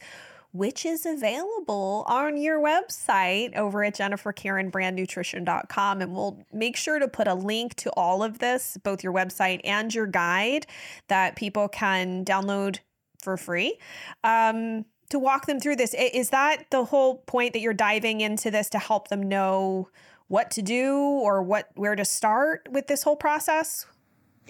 which 0.51 0.85
is 0.85 1.05
available 1.05 2.03
on 2.07 2.37
your 2.37 2.59
website 2.59 3.55
over 3.55 3.83
at 3.83 3.95
jennifercarynbrandnutrition.com. 3.95 6.01
And 6.01 6.13
we'll 6.13 6.43
make 6.51 6.75
sure 6.75 6.99
to 6.99 7.07
put 7.07 7.27
a 7.27 7.33
link 7.33 7.75
to 7.75 7.89
all 7.91 8.23
of 8.23 8.39
this, 8.39 8.77
both 8.83 9.03
your 9.03 9.13
website 9.13 9.61
and 9.63 9.93
your 9.93 10.07
guide, 10.07 10.65
that 11.07 11.35
people 11.35 11.67
can 11.67 12.25
download 12.25 12.79
for 13.21 13.37
free. 13.37 13.77
Um, 14.23 14.85
to 15.09 15.19
walk 15.19 15.45
them 15.45 15.59
through 15.59 15.77
this, 15.77 15.93
is 15.93 16.31
that 16.31 16.65
the 16.69 16.85
whole 16.85 17.19
point 17.19 17.53
that 17.53 17.59
you're 17.59 17.73
diving 17.73 18.21
into 18.21 18.51
this 18.51 18.69
to 18.71 18.79
help 18.79 19.07
them 19.07 19.23
know 19.23 19.89
what 20.27 20.51
to 20.51 20.61
do 20.61 20.95
or 20.95 21.41
what 21.41 21.69
where 21.75 21.95
to 21.95 22.03
start 22.03 22.67
with 22.71 22.87
this 22.87 23.03
whole 23.03 23.15
process? 23.15 23.85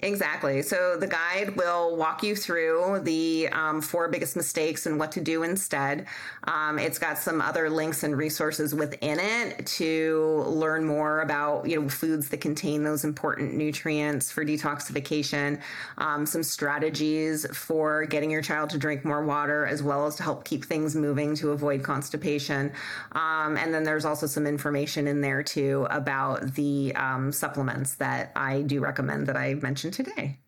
Exactly. 0.00 0.62
So 0.62 0.96
the 0.96 1.08
guide 1.08 1.56
will 1.56 1.96
walk 1.96 2.22
you 2.22 2.36
through 2.36 3.00
the 3.02 3.48
um, 3.48 3.80
four 3.80 4.08
biggest 4.08 4.36
mistakes 4.36 4.86
and 4.86 4.96
what 4.96 5.10
to 5.12 5.20
do 5.20 5.42
instead. 5.42 6.06
Um, 6.44 6.78
it's 6.78 7.00
got 7.00 7.18
some 7.18 7.40
other 7.40 7.68
links 7.68 8.04
and 8.04 8.16
resources 8.16 8.74
within 8.74 9.18
it 9.18 9.66
to 9.66 10.44
learn 10.46 10.84
more 10.84 11.20
about 11.22 11.68
you 11.68 11.80
know 11.80 11.88
foods 11.88 12.28
that 12.28 12.40
contain 12.40 12.84
those 12.84 13.04
important 13.04 13.54
nutrients 13.54 14.30
for 14.30 14.44
detoxification. 14.44 15.60
Um, 15.98 16.26
some 16.26 16.44
strategies 16.44 17.44
for 17.56 18.04
getting 18.04 18.30
your 18.30 18.42
child 18.42 18.70
to 18.70 18.78
drink 18.78 19.04
more 19.04 19.24
water, 19.24 19.66
as 19.66 19.82
well 19.82 20.06
as 20.06 20.14
to 20.16 20.22
help 20.22 20.44
keep 20.44 20.64
things 20.64 20.94
moving 20.94 21.34
to 21.36 21.50
avoid 21.50 21.82
constipation. 21.82 22.70
Um, 23.12 23.56
and 23.56 23.74
then 23.74 23.82
there's 23.82 24.04
also 24.04 24.28
some 24.28 24.46
information 24.46 25.08
in 25.08 25.20
there 25.22 25.42
too 25.42 25.88
about 25.90 26.54
the 26.54 26.94
um, 26.94 27.32
supplements 27.32 27.96
that 27.96 28.30
I 28.36 28.62
do 28.62 28.78
recommend 28.78 29.26
that 29.26 29.36
I 29.36 29.54
mentioned 29.54 29.87
today. 29.90 30.38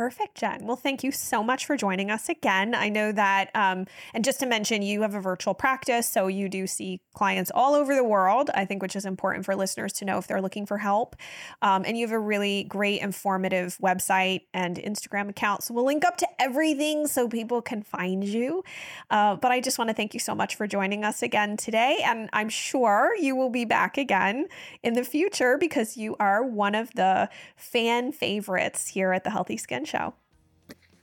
Perfect, 0.00 0.38
Jen. 0.38 0.64
Well, 0.64 0.76
thank 0.76 1.04
you 1.04 1.12
so 1.12 1.42
much 1.42 1.66
for 1.66 1.76
joining 1.76 2.10
us 2.10 2.30
again. 2.30 2.74
I 2.74 2.88
know 2.88 3.12
that, 3.12 3.50
um, 3.54 3.84
and 4.14 4.24
just 4.24 4.40
to 4.40 4.46
mention, 4.46 4.80
you 4.80 5.02
have 5.02 5.14
a 5.14 5.20
virtual 5.20 5.52
practice, 5.52 6.08
so 6.08 6.26
you 6.26 6.48
do 6.48 6.66
see 6.66 7.02
clients 7.12 7.50
all 7.54 7.74
over 7.74 7.94
the 7.94 8.02
world, 8.02 8.48
I 8.54 8.64
think, 8.64 8.80
which 8.80 8.96
is 8.96 9.04
important 9.04 9.44
for 9.44 9.54
listeners 9.54 9.92
to 9.94 10.06
know 10.06 10.16
if 10.16 10.26
they're 10.26 10.40
looking 10.40 10.64
for 10.64 10.78
help. 10.78 11.16
Um, 11.60 11.84
and 11.86 11.98
you 11.98 12.06
have 12.06 12.14
a 12.14 12.18
really 12.18 12.64
great, 12.64 13.02
informative 13.02 13.76
website 13.76 14.46
and 14.54 14.78
Instagram 14.78 15.28
account. 15.28 15.64
So 15.64 15.74
we'll 15.74 15.84
link 15.84 16.02
up 16.06 16.16
to 16.16 16.28
everything 16.38 17.06
so 17.06 17.28
people 17.28 17.60
can 17.60 17.82
find 17.82 18.24
you. 18.24 18.64
Uh, 19.10 19.36
but 19.36 19.52
I 19.52 19.60
just 19.60 19.76
want 19.76 19.90
to 19.90 19.94
thank 19.94 20.14
you 20.14 20.20
so 20.20 20.34
much 20.34 20.56
for 20.56 20.66
joining 20.66 21.04
us 21.04 21.22
again 21.22 21.58
today. 21.58 21.98
And 22.06 22.30
I'm 22.32 22.48
sure 22.48 23.14
you 23.20 23.36
will 23.36 23.50
be 23.50 23.66
back 23.66 23.98
again 23.98 24.46
in 24.82 24.94
the 24.94 25.04
future 25.04 25.58
because 25.58 25.98
you 25.98 26.16
are 26.18 26.42
one 26.42 26.74
of 26.74 26.90
the 26.94 27.28
fan 27.54 28.12
favorites 28.12 28.88
here 28.88 29.12
at 29.12 29.24
the 29.24 29.30
Healthy 29.30 29.58
Skin 29.58 29.84
Show. 29.90 30.14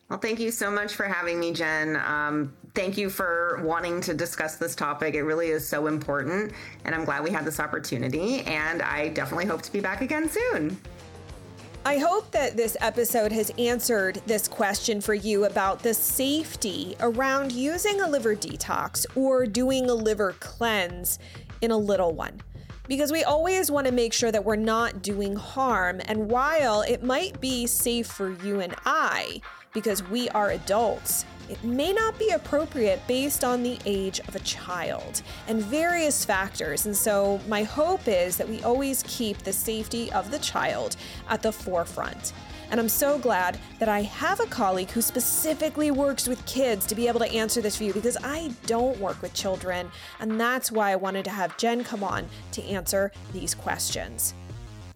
Well, 0.09 0.19
thank 0.19 0.39
you 0.39 0.51
so 0.51 0.71
much 0.71 0.95
for 0.95 1.05
having 1.05 1.37
me, 1.37 1.51
Jen. 1.51 1.97
Um, 1.97 2.53
thank 2.73 2.97
you 2.97 3.09
for 3.09 3.61
wanting 3.63 3.99
to 4.01 4.13
discuss 4.13 4.55
this 4.55 4.73
topic. 4.73 5.15
It 5.15 5.23
really 5.23 5.47
is 5.47 5.67
so 5.67 5.87
important, 5.87 6.53
and 6.85 6.95
I'm 6.95 7.03
glad 7.03 7.23
we 7.23 7.31
had 7.31 7.43
this 7.43 7.59
opportunity. 7.59 8.41
And 8.41 8.81
I 8.81 9.09
definitely 9.09 9.45
hope 9.47 9.61
to 9.63 9.71
be 9.71 9.81
back 9.81 9.99
again 9.99 10.29
soon. 10.29 10.77
I 11.85 11.97
hope 11.97 12.31
that 12.31 12.55
this 12.55 12.75
episode 12.79 13.31
has 13.31 13.49
answered 13.57 14.21
this 14.25 14.47
question 14.47 15.01
for 15.01 15.13
you 15.13 15.45
about 15.45 15.83
the 15.83 15.93
safety 15.93 16.95
around 16.99 17.51
using 17.51 18.01
a 18.01 18.07
liver 18.07 18.35
detox 18.35 19.05
or 19.15 19.45
doing 19.45 19.89
a 19.89 19.93
liver 19.93 20.35
cleanse 20.39 21.19
in 21.61 21.71
a 21.71 21.77
little 21.77 22.13
one 22.13 22.41
because 22.87 23.11
we 23.11 23.23
always 23.23 23.69
want 23.69 23.87
to 23.87 23.93
make 23.93 24.13
sure 24.13 24.31
that 24.31 24.43
we're 24.43 24.55
not 24.55 25.01
doing 25.01 25.35
harm. 25.35 26.01
And 26.05 26.29
while 26.29 26.81
it 26.81 27.03
might 27.03 27.39
be 27.41 27.67
safe 27.67 28.07
for 28.07 28.31
you 28.31 28.59
and 28.59 28.75
I, 28.85 29.41
because 29.73 30.01
we 30.09 30.29
are 30.29 30.51
adults, 30.51 31.25
it 31.49 31.63
may 31.63 31.93
not 31.93 32.17
be 32.19 32.29
appropriate 32.31 33.05
based 33.07 33.43
on 33.43 33.63
the 33.63 33.77
age 33.85 34.19
of 34.27 34.35
a 34.35 34.39
child 34.39 35.21
and 35.47 35.61
various 35.61 36.25
factors. 36.25 36.85
And 36.85 36.95
so, 36.95 37.39
my 37.47 37.63
hope 37.63 38.07
is 38.07 38.37
that 38.37 38.49
we 38.49 38.61
always 38.63 39.03
keep 39.07 39.37
the 39.39 39.53
safety 39.53 40.11
of 40.11 40.29
the 40.29 40.39
child 40.39 40.97
at 41.29 41.41
the 41.41 41.51
forefront. 41.51 42.33
And 42.69 42.79
I'm 42.79 42.89
so 42.89 43.17
glad 43.17 43.59
that 43.79 43.89
I 43.89 44.01
have 44.01 44.39
a 44.39 44.45
colleague 44.45 44.91
who 44.91 45.01
specifically 45.01 45.91
works 45.91 46.27
with 46.27 46.45
kids 46.45 46.85
to 46.87 46.95
be 46.95 47.07
able 47.07 47.19
to 47.19 47.31
answer 47.31 47.61
this 47.61 47.77
for 47.77 47.83
you 47.83 47.93
because 47.93 48.17
I 48.23 48.51
don't 48.65 48.99
work 48.99 49.21
with 49.21 49.33
children. 49.33 49.89
And 50.19 50.39
that's 50.39 50.71
why 50.71 50.91
I 50.91 50.95
wanted 50.95 51.25
to 51.25 51.31
have 51.31 51.57
Jen 51.57 51.83
come 51.83 52.03
on 52.03 52.27
to 52.51 52.63
answer 52.63 53.11
these 53.33 53.55
questions. 53.55 54.33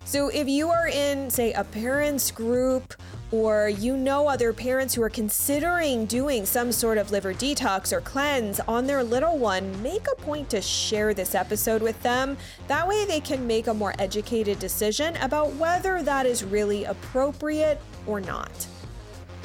So, 0.04 0.30
if 0.30 0.48
you 0.48 0.70
are 0.70 0.88
in, 0.88 1.30
say, 1.30 1.54
a 1.54 1.64
parents 1.64 2.32
group 2.32 2.96
or 3.32 3.70
you 3.70 3.96
know 3.96 4.28
other 4.28 4.52
parents 4.52 4.94
who 4.94 5.02
are 5.02 5.10
considering 5.10 6.06
doing 6.06 6.46
some 6.46 6.72
sort 6.72 6.98
of 6.98 7.12
liver 7.12 7.34
detox 7.34 7.94
or 7.94 8.02
cleanse 8.02 8.60
on 8.62 8.88
their 8.88 9.04
little 9.04 9.38
one, 9.38 9.82
make 9.82 10.08
a 10.12 10.16
point 10.22 10.50
to 10.50 10.62
share 10.62 11.14
this 11.14 11.34
episode 11.34 11.82
with 11.82 12.02
them. 12.04 12.38
That 12.68 12.88
way, 12.88 13.06
they 13.06 13.22
can 13.22 13.48
make 13.48 13.68
a 13.68 13.74
more 13.74 13.94
educated 14.00 14.60
decision 14.60 15.16
about 15.18 15.54
whether 15.54 16.04
that 16.04 16.26
is 16.26 16.44
really 16.44 16.84
appropriate 16.86 17.80
or 18.06 18.20
not. 18.20 18.68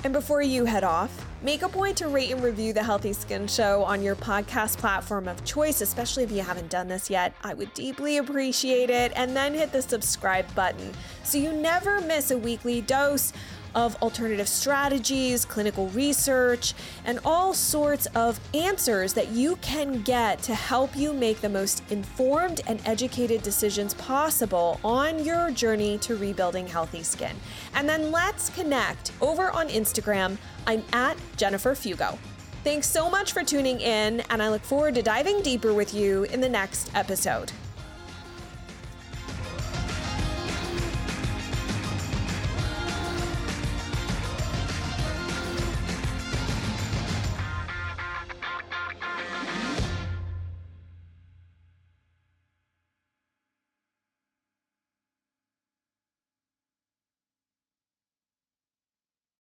And 0.06 0.12
before 0.12 0.40
you 0.40 0.66
head 0.66 0.84
off, 0.84 1.26
make 1.42 1.62
a 1.62 1.68
point 1.68 1.96
to 1.96 2.06
rate 2.06 2.30
and 2.30 2.40
review 2.40 2.72
the 2.72 2.84
Healthy 2.84 3.12
Skin 3.12 3.48
Show 3.48 3.82
on 3.82 4.04
your 4.04 4.14
podcast 4.14 4.78
platform 4.78 5.26
of 5.26 5.44
choice, 5.44 5.80
especially 5.80 6.22
if 6.22 6.30
you 6.30 6.42
haven't 6.42 6.70
done 6.70 6.86
this 6.86 7.10
yet. 7.10 7.34
I 7.42 7.54
would 7.54 7.74
deeply 7.74 8.18
appreciate 8.18 8.88
it. 8.88 9.10
And 9.16 9.34
then 9.36 9.52
hit 9.52 9.72
the 9.72 9.82
subscribe 9.82 10.46
button 10.54 10.92
so 11.24 11.38
you 11.38 11.52
never 11.52 12.00
miss 12.00 12.30
a 12.30 12.38
weekly 12.38 12.82
dose 12.82 13.32
of 13.76 13.94
alternative 14.02 14.48
strategies, 14.48 15.44
clinical 15.44 15.88
research, 15.90 16.74
and 17.04 17.20
all 17.24 17.54
sorts 17.54 18.06
of 18.06 18.40
answers 18.54 19.12
that 19.12 19.28
you 19.28 19.54
can 19.56 20.02
get 20.02 20.42
to 20.42 20.54
help 20.54 20.96
you 20.96 21.12
make 21.12 21.40
the 21.40 21.48
most 21.48 21.84
informed 21.90 22.62
and 22.66 22.80
educated 22.84 23.42
decisions 23.42 23.94
possible 23.94 24.80
on 24.82 25.24
your 25.24 25.52
journey 25.52 25.98
to 25.98 26.16
rebuilding 26.16 26.66
healthy 26.66 27.04
skin. 27.04 27.36
And 27.74 27.88
then 27.88 28.10
let's 28.10 28.50
connect 28.50 29.12
over 29.20 29.50
on 29.50 29.68
Instagram. 29.68 30.38
I'm 30.66 30.82
at 30.92 31.16
Jennifer 31.36 31.72
Fugo. 31.72 32.18
Thanks 32.64 32.88
so 32.90 33.08
much 33.08 33.32
for 33.32 33.44
tuning 33.44 33.80
in, 33.80 34.22
and 34.22 34.42
I 34.42 34.48
look 34.48 34.64
forward 34.64 34.96
to 34.96 35.02
diving 35.02 35.40
deeper 35.42 35.72
with 35.72 35.94
you 35.94 36.24
in 36.24 36.40
the 36.40 36.48
next 36.48 36.90
episode. 36.96 37.52